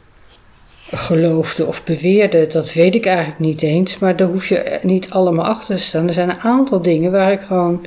geloofde 0.92 1.66
of 1.66 1.84
beweerde, 1.84 2.48
dat 2.48 2.74
weet 2.74 2.96
ik 2.96 3.06
eigenlijk 3.06 3.40
niet 3.40 3.62
eens. 3.62 4.00
Maar 4.00 4.16
daar 4.16 4.28
hoef 4.28 4.48
je 4.48 4.80
niet 4.82 5.10
allemaal 5.10 5.46
achter 5.46 5.76
te 5.76 5.82
staan. 5.82 6.08
Er 6.08 6.14
zijn 6.14 6.30
een 6.30 6.40
aantal 6.40 6.82
dingen 6.82 7.12
waar 7.12 7.32
ik 7.32 7.42
gewoon 7.42 7.86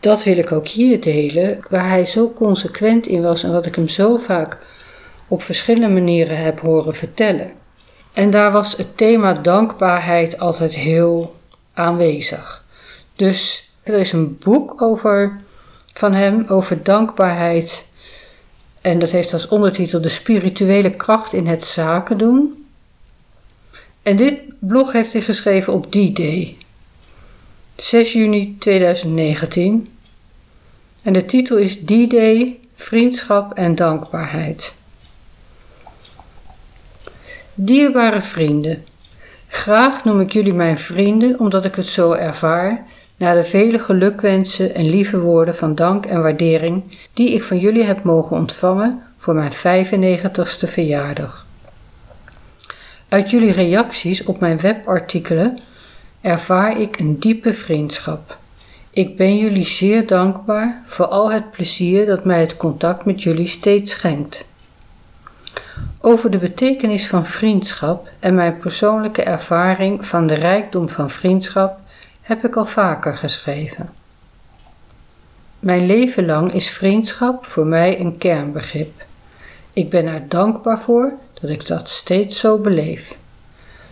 dat 0.00 0.24
wil 0.24 0.38
ik 0.38 0.52
ook 0.52 0.68
hier 0.68 1.00
delen, 1.00 1.60
waar 1.68 1.88
hij 1.88 2.04
zo 2.04 2.32
consequent 2.32 3.06
in 3.06 3.22
was 3.22 3.44
en 3.44 3.52
wat 3.52 3.66
ik 3.66 3.74
hem 3.74 3.88
zo 3.88 4.16
vaak 4.16 4.58
op 5.28 5.42
verschillende 5.42 5.88
manieren 5.88 6.38
heb 6.38 6.60
horen 6.60 6.94
vertellen. 6.94 7.52
En 8.12 8.30
daar 8.30 8.52
was 8.52 8.76
het 8.76 8.96
thema 8.96 9.34
dankbaarheid 9.34 10.38
altijd 10.38 10.74
heel 10.74 11.34
aanwezig. 11.74 12.64
Dus 13.16 13.70
er 13.82 13.94
is 13.94 14.12
een 14.12 14.38
boek 14.38 14.82
over 14.82 15.36
van 15.92 16.14
hem 16.14 16.44
over 16.48 16.82
dankbaarheid. 16.82 17.86
En 18.80 18.98
dat 18.98 19.10
heeft 19.10 19.32
als 19.32 19.48
ondertitel 19.48 20.00
de 20.00 20.08
spirituele 20.08 20.90
kracht 20.90 21.32
in 21.32 21.46
het 21.46 21.64
zaken 21.64 22.18
doen. 22.18 22.66
En 24.02 24.16
dit 24.16 24.34
blog 24.58 24.92
heeft 24.92 25.12
hij 25.12 25.22
geschreven 25.22 25.72
op 25.72 25.92
die 25.92 26.12
day, 26.12 26.56
6 27.76 28.12
juni 28.12 28.56
2019. 28.58 29.88
En 31.02 31.12
de 31.12 31.24
titel 31.24 31.56
is 31.56 31.76
D-Day, 31.76 32.58
Vriendschap 32.74 33.52
en 33.52 33.74
Dankbaarheid. 33.74 34.74
Dierbare 37.54 38.20
vrienden, 38.20 38.84
graag 39.48 40.04
noem 40.04 40.20
ik 40.20 40.32
jullie 40.32 40.54
mijn 40.54 40.78
vrienden 40.78 41.38
omdat 41.38 41.64
ik 41.64 41.74
het 41.74 41.86
zo 41.86 42.12
ervaar 42.12 42.86
na 43.22 43.34
de 43.34 43.44
vele 43.44 43.78
gelukwensen 43.78 44.74
en 44.74 44.88
lieve 44.88 45.20
woorden 45.20 45.54
van 45.54 45.74
dank 45.74 46.06
en 46.06 46.22
waardering 46.22 46.82
die 47.12 47.32
ik 47.32 47.42
van 47.42 47.58
jullie 47.58 47.82
heb 47.82 48.02
mogen 48.02 48.36
ontvangen 48.36 49.02
voor 49.16 49.34
mijn 49.34 49.52
95ste 49.52 50.68
verjaardag. 50.68 51.46
Uit 53.08 53.30
jullie 53.30 53.52
reacties 53.52 54.24
op 54.24 54.40
mijn 54.40 54.58
webartikelen 54.58 55.58
ervaar 56.20 56.80
ik 56.80 56.98
een 56.98 57.18
diepe 57.18 57.54
vriendschap. 57.54 58.36
Ik 58.90 59.16
ben 59.16 59.36
jullie 59.36 59.66
zeer 59.66 60.06
dankbaar 60.06 60.82
voor 60.84 61.06
al 61.06 61.32
het 61.32 61.50
plezier 61.50 62.06
dat 62.06 62.24
mij 62.24 62.40
het 62.40 62.56
contact 62.56 63.04
met 63.04 63.22
jullie 63.22 63.46
steeds 63.46 63.92
schenkt. 63.92 64.44
Over 66.00 66.30
de 66.30 66.38
betekenis 66.38 67.06
van 67.06 67.26
vriendschap 67.26 68.08
en 68.18 68.34
mijn 68.34 68.56
persoonlijke 68.56 69.22
ervaring 69.22 70.06
van 70.06 70.26
de 70.26 70.34
rijkdom 70.34 70.88
van 70.88 71.10
vriendschap 71.10 71.80
heb 72.32 72.44
ik 72.44 72.56
al 72.56 72.64
vaker 72.64 73.16
geschreven. 73.16 73.90
Mijn 75.58 75.86
leven 75.86 76.26
lang 76.26 76.52
is 76.52 76.70
vriendschap 76.70 77.44
voor 77.44 77.66
mij 77.66 78.00
een 78.00 78.18
kernbegrip. 78.18 79.04
Ik 79.72 79.90
ben 79.90 80.06
er 80.06 80.28
dankbaar 80.28 80.80
voor 80.80 81.12
dat 81.40 81.50
ik 81.50 81.66
dat 81.66 81.88
steeds 81.88 82.38
zo 82.38 82.58
beleef. 82.58 83.18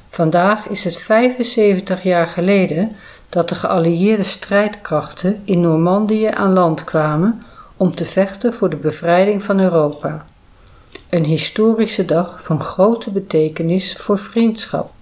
Vandaag 0.09 0.69
is 0.69 0.85
het 0.85 0.97
75 0.97 2.03
jaar 2.03 2.27
geleden 2.27 2.97
dat 3.29 3.49
de 3.49 3.55
geallieerde 3.55 4.23
strijdkrachten 4.23 5.43
in 5.45 5.61
Normandië 5.61 6.27
aan 6.27 6.53
land 6.53 6.85
kwamen 6.85 7.41
om 7.77 7.95
te 7.95 8.05
vechten 8.05 8.55
voor 8.55 8.71
de 8.71 8.77
bevrijding 8.77 9.43
van 9.43 9.61
Europa. 9.61 10.25
Een 11.11 11.25
historische 11.25 12.05
dag 12.05 12.43
van 12.43 12.61
grote 12.61 13.11
betekenis 13.11 13.93
voor 13.93 14.19
vriendschap. 14.19 14.93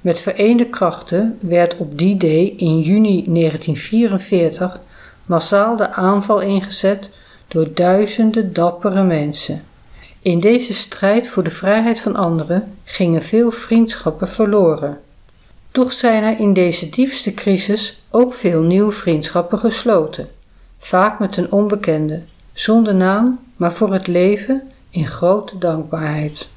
Met 0.00 0.20
vereende 0.20 0.66
krachten 0.66 1.38
werd 1.40 1.76
op 1.76 1.98
die 1.98 2.16
day 2.16 2.54
in 2.56 2.80
juni 2.80 3.24
1944 3.26 4.80
massaal 5.26 5.76
de 5.76 5.90
aanval 5.90 6.40
ingezet 6.40 7.10
door 7.48 7.74
duizenden 7.74 8.52
dappere 8.52 9.02
mensen. 9.02 9.62
In 10.22 10.40
deze 10.40 10.74
strijd 10.74 11.28
voor 11.28 11.42
de 11.42 11.50
vrijheid 11.50 12.00
van 12.00 12.16
anderen 12.16 12.72
gingen 12.84 13.22
veel 13.22 13.50
vriendschappen 13.50 14.28
verloren. 14.28 15.00
Toch 15.70 15.92
zijn 15.92 16.22
er 16.22 16.38
in 16.38 16.52
deze 16.52 16.88
diepste 16.88 17.34
crisis 17.34 18.02
ook 18.10 18.34
veel 18.34 18.62
nieuwe 18.62 18.92
vriendschappen 18.92 19.58
gesloten, 19.58 20.28
vaak 20.78 21.18
met 21.18 21.36
een 21.36 21.52
onbekende, 21.52 22.22
zonder 22.52 22.94
naam, 22.94 23.38
maar 23.56 23.72
voor 23.72 23.92
het 23.92 24.06
leven 24.06 24.62
in 24.90 25.06
grote 25.06 25.58
dankbaarheid. 25.58 26.48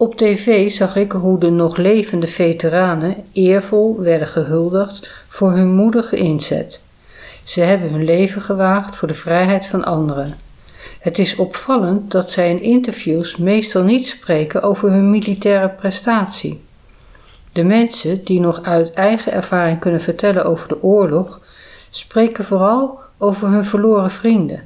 Op 0.00 0.16
tv 0.16 0.70
zag 0.70 0.96
ik 0.96 1.12
hoe 1.12 1.38
de 1.38 1.50
nog 1.50 1.76
levende 1.76 2.26
veteranen 2.26 3.24
eervol 3.32 4.00
werden 4.00 4.28
gehuldigd 4.28 5.24
voor 5.28 5.50
hun 5.50 5.74
moedige 5.74 6.16
inzet. 6.16 6.80
Ze 7.44 7.60
hebben 7.60 7.90
hun 7.90 8.04
leven 8.04 8.40
gewaagd 8.40 8.96
voor 8.96 9.08
de 9.08 9.14
vrijheid 9.14 9.66
van 9.66 9.84
anderen. 9.84 10.38
Het 11.00 11.18
is 11.18 11.36
opvallend 11.36 12.10
dat 12.10 12.30
zij 12.30 12.50
in 12.50 12.62
interviews 12.62 13.36
meestal 13.36 13.82
niet 13.82 14.08
spreken 14.08 14.62
over 14.62 14.90
hun 14.90 15.10
militaire 15.10 15.68
prestatie. 15.68 16.62
De 17.52 17.64
mensen 17.64 18.24
die 18.24 18.40
nog 18.40 18.62
uit 18.62 18.92
eigen 18.92 19.32
ervaring 19.32 19.80
kunnen 19.80 20.00
vertellen 20.00 20.44
over 20.44 20.68
de 20.68 20.82
oorlog, 20.82 21.40
spreken 21.90 22.44
vooral 22.44 22.98
over 23.16 23.48
hun 23.48 23.64
verloren 23.64 24.10
vrienden 24.10 24.62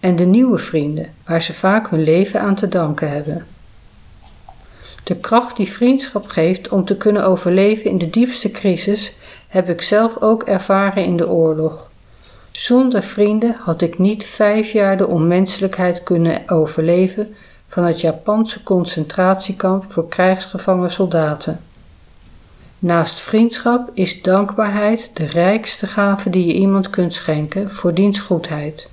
en 0.00 0.16
de 0.16 0.26
nieuwe 0.26 0.58
vrienden 0.58 1.12
waar 1.26 1.42
ze 1.42 1.52
vaak 1.52 1.90
hun 1.90 2.02
leven 2.02 2.40
aan 2.40 2.54
te 2.54 2.68
danken 2.68 3.10
hebben. 3.10 3.46
De 5.04 5.16
kracht 5.16 5.56
die 5.56 5.72
vriendschap 5.72 6.26
geeft 6.26 6.68
om 6.68 6.84
te 6.84 6.96
kunnen 6.96 7.24
overleven 7.24 7.90
in 7.90 7.98
de 7.98 8.10
diepste 8.10 8.50
crisis 8.50 9.12
heb 9.48 9.68
ik 9.68 9.82
zelf 9.82 10.20
ook 10.20 10.42
ervaren 10.42 11.04
in 11.04 11.16
de 11.16 11.28
oorlog. 11.28 11.90
Zonder 12.50 13.02
vrienden 13.02 13.56
had 13.60 13.82
ik 13.82 13.98
niet 13.98 14.26
vijf 14.26 14.72
jaar 14.72 14.96
de 14.96 15.06
onmenselijkheid 15.06 16.02
kunnen 16.02 16.42
overleven 16.48 17.34
van 17.68 17.84
het 17.84 18.00
Japanse 18.00 18.62
concentratiekamp 18.62 19.84
voor 19.92 20.08
krijgsgevangen 20.08 20.90
soldaten. 20.90 21.60
Naast 22.78 23.20
vriendschap 23.20 23.90
is 23.94 24.22
dankbaarheid 24.22 25.10
de 25.14 25.24
rijkste 25.24 25.86
gave 25.86 26.30
die 26.30 26.46
je 26.46 26.54
iemand 26.54 26.90
kunt 26.90 27.14
schenken 27.14 27.70
voor 27.70 27.94
diens 27.94 28.18
goedheid. 28.18 28.88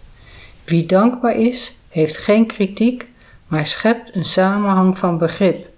Wie 0.64 0.86
dankbaar 0.86 1.36
is, 1.36 1.76
heeft 1.90 2.18
geen 2.18 2.46
kritiek, 2.46 3.08
maar 3.48 3.66
schept 3.66 4.16
een 4.16 4.26
samenhang 4.26 4.98
van 4.98 5.18
begrip. 5.18 5.71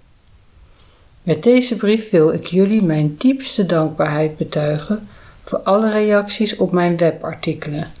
Met 1.24 1.42
deze 1.42 1.76
brief 1.76 2.10
wil 2.10 2.32
ik 2.32 2.46
jullie 2.46 2.82
mijn 2.82 3.14
diepste 3.18 3.66
dankbaarheid 3.66 4.36
betuigen 4.36 5.08
voor 5.42 5.58
alle 5.58 5.90
reacties 5.90 6.56
op 6.56 6.72
mijn 6.72 6.96
webartikelen. 6.96 7.92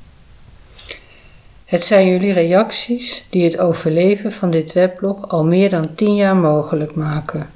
Het 1.64 1.84
zijn 1.84 2.08
jullie 2.08 2.32
reacties 2.32 3.26
die 3.30 3.44
het 3.44 3.58
overleven 3.58 4.32
van 4.32 4.50
dit 4.50 4.72
weblog 4.72 5.28
al 5.28 5.44
meer 5.44 5.70
dan 5.70 5.94
10 5.94 6.14
jaar 6.14 6.36
mogelijk 6.36 6.94
maken. 6.94 7.50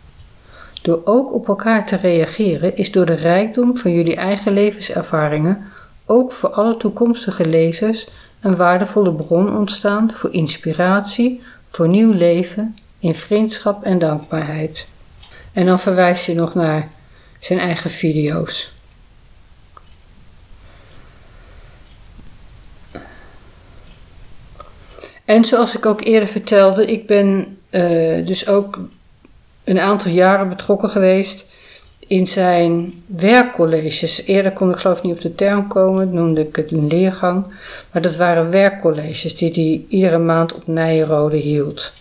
Door 0.82 1.00
ook 1.04 1.34
op 1.34 1.48
elkaar 1.48 1.86
te 1.86 1.96
reageren 1.96 2.76
is 2.76 2.92
door 2.92 3.06
de 3.06 3.14
rijkdom 3.14 3.76
van 3.76 3.92
jullie 3.92 4.16
eigen 4.16 4.52
levenservaringen 4.52 5.64
ook 6.06 6.32
voor 6.32 6.50
alle 6.50 6.76
toekomstige 6.76 7.46
lezers 7.46 8.08
een 8.40 8.56
waardevolle 8.56 9.14
bron 9.14 9.56
ontstaan 9.56 10.12
voor 10.12 10.32
inspiratie, 10.32 11.42
voor 11.68 11.88
nieuw 11.88 12.12
leven 12.12 12.76
in 12.98 13.14
vriendschap 13.14 13.82
en 13.82 13.98
dankbaarheid. 13.98 14.88
En 15.52 15.66
dan 15.66 15.80
verwijst 15.80 16.26
hij 16.26 16.34
nog 16.34 16.54
naar 16.54 16.88
zijn 17.38 17.58
eigen 17.58 17.90
video's. 17.90 18.72
En 25.24 25.44
zoals 25.44 25.76
ik 25.76 25.86
ook 25.86 26.04
eerder 26.04 26.28
vertelde, 26.28 26.86
ik 26.86 27.06
ben 27.06 27.58
uh, 27.70 28.26
dus 28.26 28.46
ook 28.46 28.78
een 29.64 29.78
aantal 29.78 30.10
jaren 30.10 30.48
betrokken 30.48 30.88
geweest 30.88 31.44
in 32.06 32.26
zijn 32.26 33.02
werkcolleges. 33.06 34.22
Eerder 34.24 34.52
kon 34.52 34.70
ik 34.70 34.76
geloof 34.76 34.98
ik 34.98 35.04
niet 35.04 35.14
op 35.14 35.20
de 35.20 35.34
term 35.34 35.66
komen, 35.66 36.12
noemde 36.12 36.40
ik 36.40 36.56
het 36.56 36.72
een 36.72 36.86
leergang. 36.86 37.46
Maar 37.92 38.02
dat 38.02 38.16
waren 38.16 38.50
werkcolleges 38.50 39.36
die 39.36 39.52
hij 39.52 39.84
iedere 39.88 40.18
maand 40.18 40.54
op 40.54 40.66
Nijrode 40.66 41.36
hield. 41.36 41.92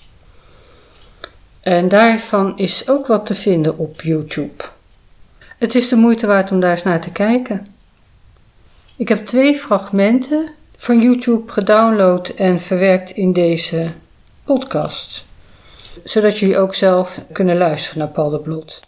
En 1.67 1.89
daarvan 1.89 2.57
is 2.57 2.89
ook 2.89 3.07
wat 3.07 3.25
te 3.25 3.35
vinden 3.35 3.77
op 3.77 4.01
YouTube. 4.01 4.63
Het 5.57 5.75
is 5.75 5.87
de 5.87 5.95
moeite 5.95 6.27
waard 6.27 6.51
om 6.51 6.59
daar 6.59 6.71
eens 6.71 6.83
naar 6.83 7.01
te 7.01 7.11
kijken. 7.11 7.67
Ik 8.95 9.07
heb 9.07 9.25
twee 9.25 9.55
fragmenten 9.55 10.49
van 10.75 11.01
YouTube 11.01 11.51
gedownload 11.51 12.27
en 12.27 12.59
verwerkt 12.59 13.11
in 13.11 13.33
deze 13.33 13.91
podcast, 14.43 15.25
zodat 16.03 16.37
jullie 16.37 16.59
ook 16.59 16.73
zelf 16.73 17.21
kunnen 17.31 17.57
luisteren 17.57 17.99
naar 17.99 18.07
Paul 18.07 18.33
de. 18.33 18.79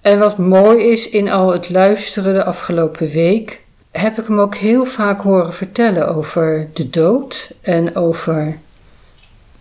En 0.00 0.18
wat 0.18 0.38
mooi 0.38 0.90
is 0.90 1.08
in 1.08 1.30
al 1.30 1.52
het 1.52 1.70
luisteren 1.70 2.34
de 2.34 2.44
afgelopen 2.44 3.08
week, 3.08 3.64
heb 3.90 4.18
ik 4.18 4.26
hem 4.26 4.40
ook 4.40 4.54
heel 4.54 4.84
vaak 4.84 5.20
horen 5.22 5.54
vertellen 5.54 6.08
over 6.08 6.70
de 6.72 6.90
dood 6.90 7.50
en 7.60 7.96
over, 7.96 8.58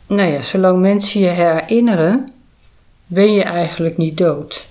nou 0.07 0.31
ja, 0.31 0.41
zolang 0.41 0.79
mensen 0.79 1.19
je 1.19 1.27
herinneren, 1.27 2.29
ben 3.05 3.33
je 3.33 3.43
eigenlijk 3.43 3.97
niet 3.97 4.17
dood. 4.17 4.67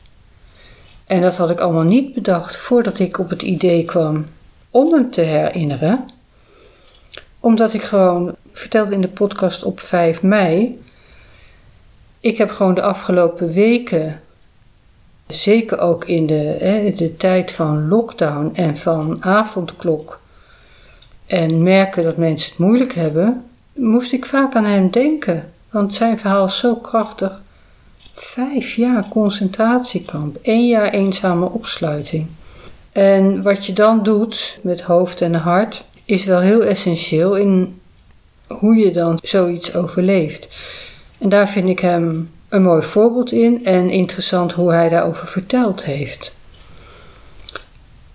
En 1.06 1.20
dat 1.20 1.36
had 1.36 1.50
ik 1.50 1.60
allemaal 1.60 1.82
niet 1.82 2.14
bedacht 2.14 2.56
voordat 2.56 2.98
ik 2.98 3.18
op 3.18 3.30
het 3.30 3.42
idee 3.42 3.84
kwam 3.84 4.26
om 4.70 4.92
hem 4.92 5.10
te 5.10 5.20
herinneren. 5.20 6.04
Omdat 7.40 7.74
ik 7.74 7.82
gewoon 7.82 8.34
vertelde 8.52 8.94
in 8.94 9.00
de 9.00 9.08
podcast 9.08 9.64
op 9.64 9.80
5 9.80 10.22
mei. 10.22 10.82
Ik 12.20 12.36
heb 12.36 12.50
gewoon 12.50 12.74
de 12.74 12.82
afgelopen 12.82 13.52
weken, 13.52 14.20
zeker 15.26 15.78
ook 15.78 16.04
in 16.04 16.26
de, 16.26 16.56
hè, 16.60 16.92
de 16.96 17.16
tijd 17.16 17.52
van 17.52 17.88
lockdown 17.88 18.50
en 18.54 18.76
van 18.76 19.24
avondklok, 19.24 20.20
en 21.26 21.62
merken 21.62 22.02
dat 22.02 22.16
mensen 22.16 22.50
het 22.50 22.58
moeilijk 22.58 22.94
hebben, 22.94 23.44
moest 23.76 24.12
ik 24.12 24.26
vaak 24.26 24.54
aan 24.54 24.64
hem 24.64 24.90
denken. 24.90 25.52
Want 25.70 25.94
zijn 25.94 26.18
verhaal 26.18 26.44
is 26.44 26.58
zo 26.58 26.74
krachtig. 26.74 27.42
Vijf 28.12 28.74
jaar 28.74 29.08
concentratiekamp, 29.08 30.36
één 30.42 30.68
jaar 30.68 30.88
eenzame 30.88 31.50
opsluiting. 31.50 32.26
En 32.92 33.42
wat 33.42 33.66
je 33.66 33.72
dan 33.72 34.02
doet 34.02 34.58
met 34.62 34.80
hoofd 34.80 35.20
en 35.20 35.34
hart 35.34 35.84
is 36.04 36.24
wel 36.24 36.40
heel 36.40 36.64
essentieel 36.64 37.36
in 37.36 37.80
hoe 38.46 38.76
je 38.76 38.90
dan 38.90 39.18
zoiets 39.22 39.74
overleeft. 39.74 40.48
En 41.18 41.28
daar 41.28 41.48
vind 41.48 41.68
ik 41.68 41.78
hem 41.78 42.30
een 42.48 42.62
mooi 42.62 42.82
voorbeeld 42.82 43.32
in 43.32 43.64
en 43.64 43.90
interessant 43.90 44.52
hoe 44.52 44.72
hij 44.72 44.88
daarover 44.88 45.26
verteld 45.26 45.84
heeft. 45.84 46.34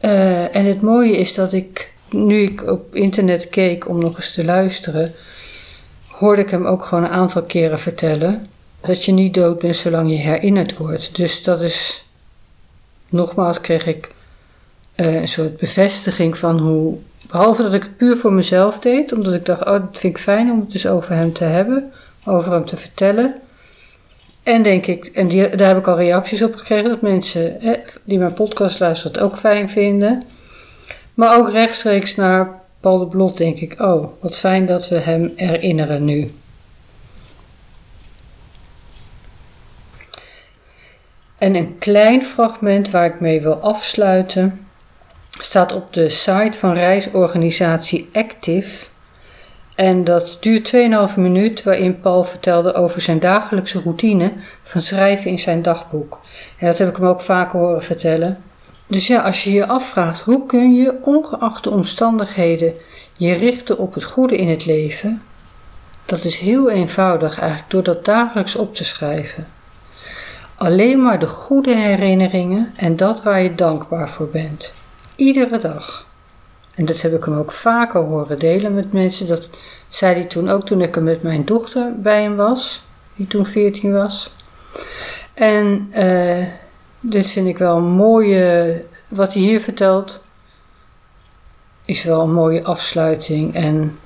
Uh, 0.01 0.55
en 0.55 0.65
het 0.65 0.81
mooie 0.81 1.17
is 1.17 1.33
dat 1.33 1.53
ik, 1.53 1.93
nu 2.09 2.41
ik 2.41 2.71
op 2.71 2.95
internet 2.95 3.49
keek 3.49 3.89
om 3.89 3.99
nog 3.99 4.15
eens 4.15 4.33
te 4.33 4.45
luisteren, 4.45 5.13
hoorde 6.21 6.41
ik 6.41 6.49
hem 6.49 6.65
ook 6.65 6.83
gewoon 6.83 7.03
een 7.03 7.09
aantal 7.09 7.41
keren 7.41 7.79
vertellen 7.79 8.43
dat 8.81 9.05
je 9.05 9.11
niet 9.11 9.33
dood 9.33 9.59
bent 9.59 9.75
zolang 9.75 10.09
je 10.09 10.17
herinnerd 10.17 10.77
wordt. 10.77 11.15
Dus 11.15 11.43
dat 11.43 11.61
is, 11.61 12.05
nogmaals 13.09 13.61
kreeg 13.61 13.85
ik 13.85 14.09
uh, 14.95 15.21
een 15.21 15.27
soort 15.27 15.57
bevestiging 15.57 16.37
van 16.37 16.59
hoe, 16.59 16.97
behalve 17.27 17.63
dat 17.63 17.73
ik 17.73 17.83
het 17.83 17.97
puur 17.97 18.17
voor 18.17 18.33
mezelf 18.33 18.79
deed, 18.79 19.13
omdat 19.13 19.33
ik 19.33 19.45
dacht, 19.45 19.65
oh, 19.65 19.71
dat 19.71 19.81
vind 19.91 20.15
ik 20.15 20.23
fijn 20.23 20.51
om 20.51 20.59
het 20.59 20.71
dus 20.71 20.87
over 20.87 21.15
hem 21.15 21.33
te 21.33 21.43
hebben, 21.43 21.91
over 22.25 22.51
hem 22.51 22.65
te 22.65 22.77
vertellen. 22.77 23.35
En 24.43 24.61
denk 24.61 24.85
ik, 24.85 25.05
en 25.05 25.27
die, 25.27 25.55
daar 25.55 25.67
heb 25.67 25.77
ik 25.77 25.87
al 25.87 25.97
reacties 25.97 26.43
op 26.43 26.55
gekregen, 26.55 26.89
dat 26.89 27.01
mensen 27.01 27.55
hè, 27.59 27.75
die 28.03 28.19
mijn 28.19 28.33
podcast 28.33 28.79
luisteren 28.79 29.13
het 29.13 29.21
ook 29.21 29.37
fijn 29.37 29.69
vinden. 29.69 30.23
Maar 31.13 31.37
ook 31.37 31.51
rechtstreeks 31.51 32.15
naar 32.15 32.60
Paul 32.81 32.99
de 32.99 33.07
Blot 33.07 33.37
denk 33.37 33.57
ik, 33.57 33.75
oh, 33.79 34.07
wat 34.19 34.37
fijn 34.37 34.65
dat 34.65 34.89
we 34.89 34.99
hem 34.99 35.33
herinneren 35.35 36.05
nu. 36.05 36.33
En 41.37 41.55
een 41.55 41.77
klein 41.77 42.23
fragment 42.23 42.89
waar 42.89 43.05
ik 43.05 43.19
mee 43.19 43.41
wil 43.41 43.55
afsluiten 43.55 44.65
staat 45.29 45.73
op 45.73 45.93
de 45.93 46.09
site 46.09 46.57
van 46.57 46.73
reisorganisatie 46.73 48.09
Active. 48.13 48.85
En 49.75 50.03
dat 50.03 50.37
duurt 50.39 50.75
2,5 51.11 51.17
minuut, 51.17 51.63
waarin 51.63 51.99
Paul 51.99 52.23
vertelde 52.23 52.73
over 52.73 53.01
zijn 53.01 53.19
dagelijkse 53.19 53.81
routine 53.81 54.31
van 54.61 54.81
schrijven 54.81 55.31
in 55.31 55.39
zijn 55.39 55.61
dagboek. 55.61 56.19
En 56.57 56.67
dat 56.67 56.77
heb 56.77 56.89
ik 56.89 56.95
hem 56.95 57.05
ook 57.05 57.21
vaker 57.21 57.59
horen 57.59 57.83
vertellen. 57.83 58.43
Dus 58.91 59.07
ja, 59.07 59.21
als 59.21 59.43
je 59.43 59.51
je 59.51 59.67
afvraagt 59.67 60.19
hoe 60.19 60.45
kun 60.45 60.75
je, 60.75 60.93
ongeacht 61.01 61.63
de 61.63 61.69
omstandigheden, 61.69 62.73
je 63.17 63.33
richten 63.33 63.77
op 63.77 63.93
het 63.93 64.03
goede 64.03 64.37
in 64.37 64.49
het 64.49 64.65
leven, 64.65 65.21
dat 66.05 66.23
is 66.23 66.37
heel 66.37 66.69
eenvoudig 66.69 67.39
eigenlijk 67.39 67.71
door 67.71 67.83
dat 67.83 68.05
dagelijks 68.05 68.55
op 68.55 68.75
te 68.75 68.83
schrijven. 68.83 69.47
Alleen 70.55 71.01
maar 71.01 71.19
de 71.19 71.27
goede 71.27 71.75
herinneringen 71.75 72.73
en 72.75 72.95
dat 72.95 73.23
waar 73.23 73.41
je 73.41 73.55
dankbaar 73.55 74.09
voor 74.09 74.27
bent. 74.27 74.73
Iedere 75.15 75.57
dag. 75.57 76.05
En 76.75 76.85
dat 76.85 77.01
heb 77.01 77.13
ik 77.13 77.23
hem 77.23 77.35
ook 77.35 77.51
vaker 77.51 78.01
horen 78.01 78.39
delen 78.39 78.73
met 78.73 78.93
mensen. 78.93 79.27
Dat 79.27 79.49
zei 79.87 80.13
hij 80.13 80.25
toen 80.25 80.49
ook 80.49 80.65
toen 80.65 80.81
ik 80.81 80.95
er 80.95 81.03
met 81.03 81.23
mijn 81.23 81.45
dochter 81.45 81.93
bij 81.97 82.21
hem 82.21 82.35
was, 82.35 82.83
die 83.15 83.27
toen 83.27 83.45
14 83.45 83.93
was. 83.93 84.33
En 85.33 85.91
uh, 85.97 86.47
dit 87.01 87.29
vind 87.29 87.47
ik 87.47 87.57
wel 87.57 87.77
een 87.77 87.91
mooie, 87.91 88.85
wat 89.07 89.33
hij 89.33 89.41
hier 89.41 89.61
vertelt, 89.61 90.23
is 91.85 92.03
wel 92.03 92.21
een 92.21 92.33
mooie 92.33 92.63
afsluiting. 92.63 93.53
En 93.53 93.99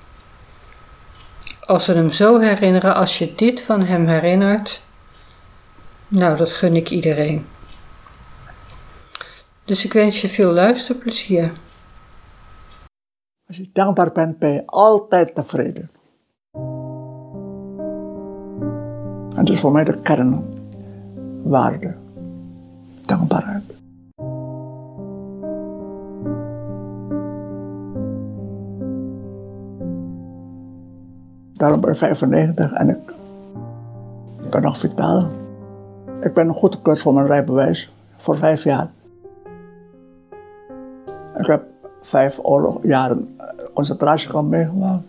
als 1.65 1.87
we 1.87 1.93
hem 1.93 2.11
zo 2.11 2.39
herinneren, 2.39 2.95
als 2.95 3.17
je 3.17 3.33
dit 3.35 3.61
van 3.61 3.81
hem 3.81 4.07
herinnert, 4.07 4.81
nou, 6.07 6.37
dat 6.37 6.51
gun 6.51 6.75
ik 6.75 6.89
iedereen. 6.89 7.45
Dus 9.65 9.85
ik 9.85 9.93
wens 9.93 10.21
je 10.21 10.29
veel 10.29 10.51
luisterplezier. 10.51 11.51
Als 13.47 13.57
je 13.57 13.69
dankbaar 13.73 14.11
bent, 14.11 14.39
ben 14.39 14.53
je 14.53 14.63
altijd 14.65 15.35
tevreden. 15.35 15.89
En 19.35 19.45
dat 19.45 19.49
is 19.49 19.59
voor 19.59 19.71
mij 19.71 19.83
de 19.83 20.01
kernwaarde. 20.01 22.04
Daarom 31.65 31.81
ben 31.81 31.91
ik 31.91 31.97
95 31.97 32.73
en 32.73 32.89
ik 32.89 33.13
ben 34.49 34.61
nog 34.61 34.77
vitaal. 34.77 35.27
Ik 36.21 36.33
ben 36.33 36.45
nog 36.45 36.57
goedgekeurd 36.57 37.01
voor 37.01 37.13
mijn 37.13 37.27
rijbewijs 37.27 37.93
voor 38.15 38.37
vijf 38.37 38.63
jaar. 38.63 38.87
Ik 41.37 41.45
heb 41.45 41.63
vijf 42.01 42.39
oorlog, 42.43 42.77
jaren 42.83 43.37
concentratiekamp 43.73 44.49
meegemaakt. 44.49 45.03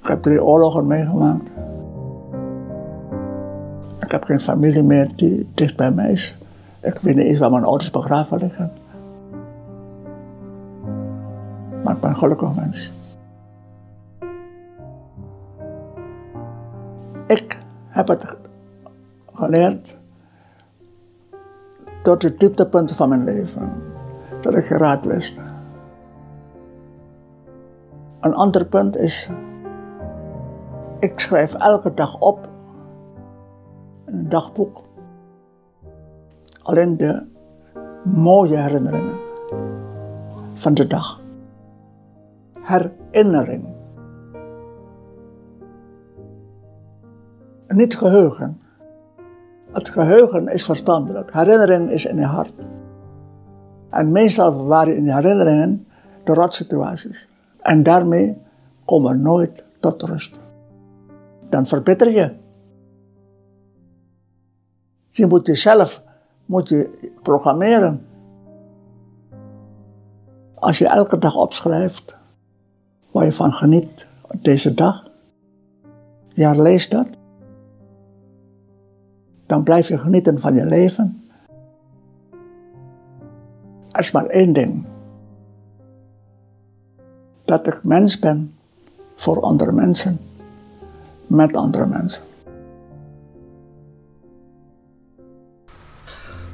Ik 0.00 0.06
heb 0.06 0.22
drie 0.22 0.44
oorlogen 0.44 0.86
meegemaakt. 0.86 1.50
Ik 4.00 4.10
heb 4.10 4.24
geen 4.24 4.40
familie 4.40 4.82
meer 4.82 5.10
die 5.16 5.48
dicht 5.54 5.76
bij 5.76 5.90
mij 5.90 6.10
is. 6.10 6.38
Ik 6.82 6.98
weet 6.98 7.14
niet 7.16 7.24
eens 7.24 7.38
waar 7.38 7.50
mijn 7.50 7.64
ouders 7.64 7.90
begraven 7.90 8.38
liggen. 8.38 8.72
Maar 11.84 11.94
ik 11.94 12.00
ben 12.00 12.16
gelukkig 12.16 12.54
mens. 12.54 12.92
Ik 17.28 17.58
heb 17.88 18.08
het 18.08 18.36
geleerd 19.34 19.96
tot 22.02 22.20
de 22.20 22.36
dieptepunten 22.36 22.96
van 22.96 23.08
mijn 23.08 23.24
leven. 23.24 23.82
Dat 24.42 24.54
ik 24.54 24.64
geraad 24.64 25.04
wist. 25.04 25.38
Een 28.20 28.34
ander 28.34 28.66
punt 28.66 28.96
is, 28.96 29.30
ik 31.00 31.20
schrijf 31.20 31.54
elke 31.54 31.94
dag 31.94 32.18
op 32.18 32.48
in 34.06 34.14
een 34.14 34.28
dagboek 34.28 34.82
alleen 36.62 36.96
de 36.96 37.26
mooie 38.04 38.56
herinneringen 38.56 39.18
van 40.52 40.74
de 40.74 40.86
dag. 40.86 41.20
Herinnering. 42.60 43.77
Niet 47.78 47.96
geheugen. 47.96 48.60
Het 49.72 49.88
geheugen 49.88 50.48
is 50.48 50.64
verstandelijk. 50.64 51.32
Herinnering 51.32 51.90
is 51.90 52.04
in 52.04 52.16
je 52.16 52.24
hart. 52.24 52.52
En 53.90 54.12
meestal 54.12 54.66
waren 54.66 54.96
in 54.96 55.08
herinneringen 55.08 55.86
de 56.24 56.34
rotsituaties. 56.34 57.28
En 57.60 57.82
daarmee 57.82 58.36
kom 58.84 59.08
je 59.08 59.14
nooit 59.14 59.64
tot 59.80 60.02
rust. 60.02 60.38
Dan 61.48 61.66
verbitter 61.66 62.10
je. 62.10 62.32
Je 65.08 65.26
moet 65.26 65.46
jezelf 65.46 66.02
moet 66.46 66.68
je 66.68 67.10
programmeren. 67.22 68.06
Als 70.54 70.78
je 70.78 70.86
elke 70.86 71.18
dag 71.18 71.36
opschrijft 71.36 72.16
waar 73.10 73.24
je 73.24 73.32
van 73.32 73.52
geniet 73.52 74.06
deze 74.36 74.74
dag, 74.74 75.10
ja, 76.34 76.52
lees 76.52 76.88
dat. 76.88 77.06
Dan 79.48 79.62
blijf 79.62 79.88
je 79.88 79.98
genieten 79.98 80.38
van 80.38 80.54
je 80.54 80.64
leven. 80.64 81.22
Er 83.92 84.00
is 84.00 84.10
maar 84.10 84.26
één 84.26 84.52
ding 84.52 84.86
dat 87.44 87.66
ik 87.66 87.84
mens 87.84 88.18
ben 88.18 88.54
voor 89.14 89.40
andere 89.40 89.72
mensen, 89.72 90.18
met 91.26 91.56
andere 91.56 91.86
mensen. 91.86 92.22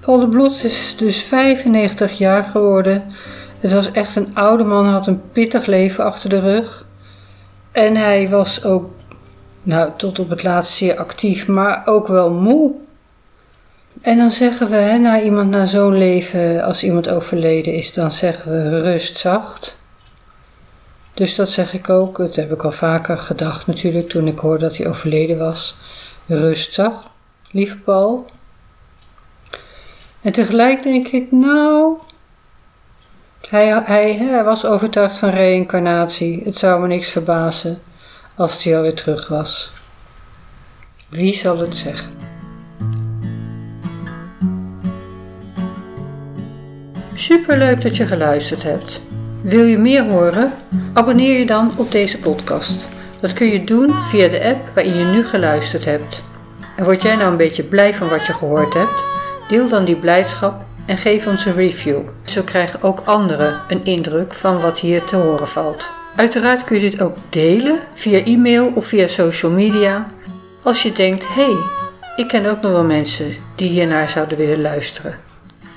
Paul 0.01 0.19
de 0.19 0.29
Blot 0.29 0.65
is 0.65 0.97
dus 0.97 1.23
95 1.23 2.19
jaar 2.19 2.45
geworden. 2.45 3.03
Het 3.59 3.73
was 3.73 3.91
echt 3.91 4.17
een 4.17 4.35
oude 4.35 4.65
man, 4.65 4.87
had 4.87 5.07
een 5.07 5.31
pittig 5.33 5.67
leven 5.67 6.05
achter 6.05 6.31
de 6.31 6.39
rug. 6.39 6.87
En 7.73 7.97
hij 7.97 8.29
was 8.29 8.65
ook, 8.65 8.91
nou, 9.63 9.91
tot 9.97 10.19
op 10.19 10.31
het 10.31 10.43
laatst 10.43 10.73
zeer 10.73 10.97
actief, 10.97 11.49
maar 11.49 11.83
ook 11.87 12.07
wel 12.07 12.33
moe. 12.33 12.73
En 14.01 14.19
dan 14.19 14.31
zeggen 14.31 14.71
we, 14.71 14.77
hè, 14.77 14.99
na 14.99 15.21
iemand 15.21 15.51
na 15.51 15.67
zo'n 15.67 15.99
leven, 15.99 16.65
als 16.65 16.85
iemand 16.85 17.11
overleden 17.11 17.73
is, 17.75 17.93
dan 17.93 18.13
zeggen 18.13 18.53
we 18.53 18.81
rust 18.81 19.17
zacht. 19.17 19.77
Dus 21.15 21.35
dat 21.35 21.51
zeg 21.51 21.73
ik 21.73 21.89
ook. 21.89 22.17
Dat 22.17 22.37
heb 22.37 22.53
ik 22.53 22.63
al 22.65 22.73
vaker 22.73 23.19
gedacht 23.19 23.67
natuurlijk 23.67 24.09
toen 24.09 24.27
ik 24.27 24.39
hoorde 24.39 24.65
dat 24.67 24.77
hij 24.77 24.89
overleden 24.89 25.39
was. 25.39 25.77
Rustig, 26.27 26.93
lieve 27.51 27.77
Paul. 27.77 28.27
En 30.21 30.33
tegelijk 30.33 30.83
denk 30.83 31.09
ik, 31.09 31.33
nou, 31.33 31.97
hij, 33.49 33.83
hij, 33.85 34.15
hij 34.17 34.45
was 34.45 34.65
overtuigd 34.65 35.19
van 35.19 35.31
reïncarnatie. 35.31 36.43
Het 36.45 36.59
zou 36.59 36.81
me 36.81 36.87
niks 36.87 37.09
verbazen 37.09 37.83
als 38.35 38.65
hij 38.65 38.77
alweer 38.77 38.95
terug 38.95 39.29
was. 39.29 39.73
Wie 41.09 41.35
zal 41.35 41.59
het 41.59 41.77
zeggen? 41.77 42.34
Superleuk 47.15 47.83
dat 47.83 47.97
je 47.97 48.07
geluisterd 48.07 48.63
hebt. 48.63 49.01
Wil 49.41 49.65
je 49.65 49.79
meer 49.79 50.05
horen? 50.05 50.53
Abonneer 50.93 51.39
je 51.39 51.47
dan 51.47 51.73
op 51.77 51.91
deze 51.93 52.19
podcast. 52.19 52.89
Dat 53.21 53.33
kun 53.33 53.47
je 53.47 53.65
doen 53.65 54.03
via 54.03 54.29
de 54.29 54.45
app 54.45 54.69
waarin 54.75 54.97
je 54.97 55.05
nu 55.05 55.25
geluisterd 55.25 55.85
hebt. 55.85 56.23
En 56.77 56.85
word 56.85 57.03
jij 57.03 57.17
nou 57.17 57.31
een 57.31 57.37
beetje 57.37 57.63
blij 57.63 57.95
van 57.95 58.09
wat 58.09 58.27
je 58.27 58.33
gehoord 58.33 58.75
hebt? 58.75 59.05
Deel 59.49 59.69
dan 59.69 59.85
die 59.85 59.97
blijdschap 59.97 60.65
en 60.87 60.97
geef 60.97 61.27
ons 61.27 61.45
een 61.45 61.55
review. 61.55 62.01
Zo 62.25 62.43
krijgen 62.43 62.83
ook 62.83 63.03
anderen 63.05 63.61
een 63.69 63.85
indruk 63.85 64.33
van 64.33 64.61
wat 64.61 64.79
hier 64.79 65.05
te 65.05 65.17
horen 65.17 65.49
valt. 65.49 65.91
Uiteraard 66.17 66.65
kun 66.65 66.81
je 66.81 66.91
dit 66.91 67.03
ook 67.03 67.17
delen 67.29 67.79
via 67.93 68.25
e-mail 68.25 68.73
of 68.75 68.87
via 68.87 69.07
social 69.07 69.53
media. 69.53 70.07
Als 70.63 70.83
je 70.83 70.93
denkt, 70.93 71.27
hé, 71.29 71.45
hey, 71.45 71.57
ik 72.17 72.29
ken 72.29 72.47
ook 72.47 72.61
nog 72.61 72.73
wel 72.73 72.85
mensen 72.85 73.35
die 73.55 73.69
hiernaar 73.69 74.09
zouden 74.09 74.39
willen 74.39 74.61
luisteren. 74.61 75.24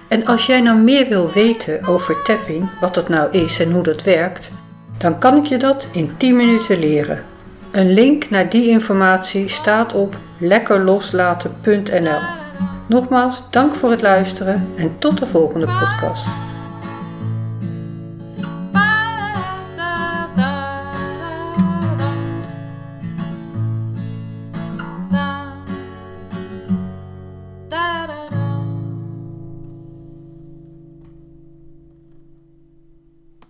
En 0.07 0.25
als 0.25 0.45
jij 0.45 0.61
nou 0.61 0.77
meer 0.77 1.09
wil 1.09 1.31
weten 1.31 1.85
over 1.85 2.21
tapping, 2.21 2.69
wat 2.79 2.93
dat 2.93 3.09
nou 3.09 3.31
is 3.31 3.59
en 3.59 3.71
hoe 3.71 3.83
dat 3.83 4.03
werkt, 4.03 4.49
dan 4.97 5.19
kan 5.19 5.37
ik 5.37 5.45
je 5.45 5.57
dat 5.57 5.87
in 5.91 6.17
10 6.17 6.35
minuten 6.35 6.79
leren. 6.79 7.23
Een 7.71 7.93
link 7.93 8.29
naar 8.29 8.49
die 8.49 8.69
informatie 8.69 9.49
staat 9.49 9.93
op 9.93 10.17
lekkerloslaten.nl. 10.37 12.19
Nogmaals, 12.87 13.43
dank 13.49 13.75
voor 13.75 13.91
het 13.91 14.01
luisteren 14.01 14.67
en 14.75 14.95
tot 14.99 15.17
de 15.17 15.25
volgende 15.25 15.65
podcast. 15.65 16.46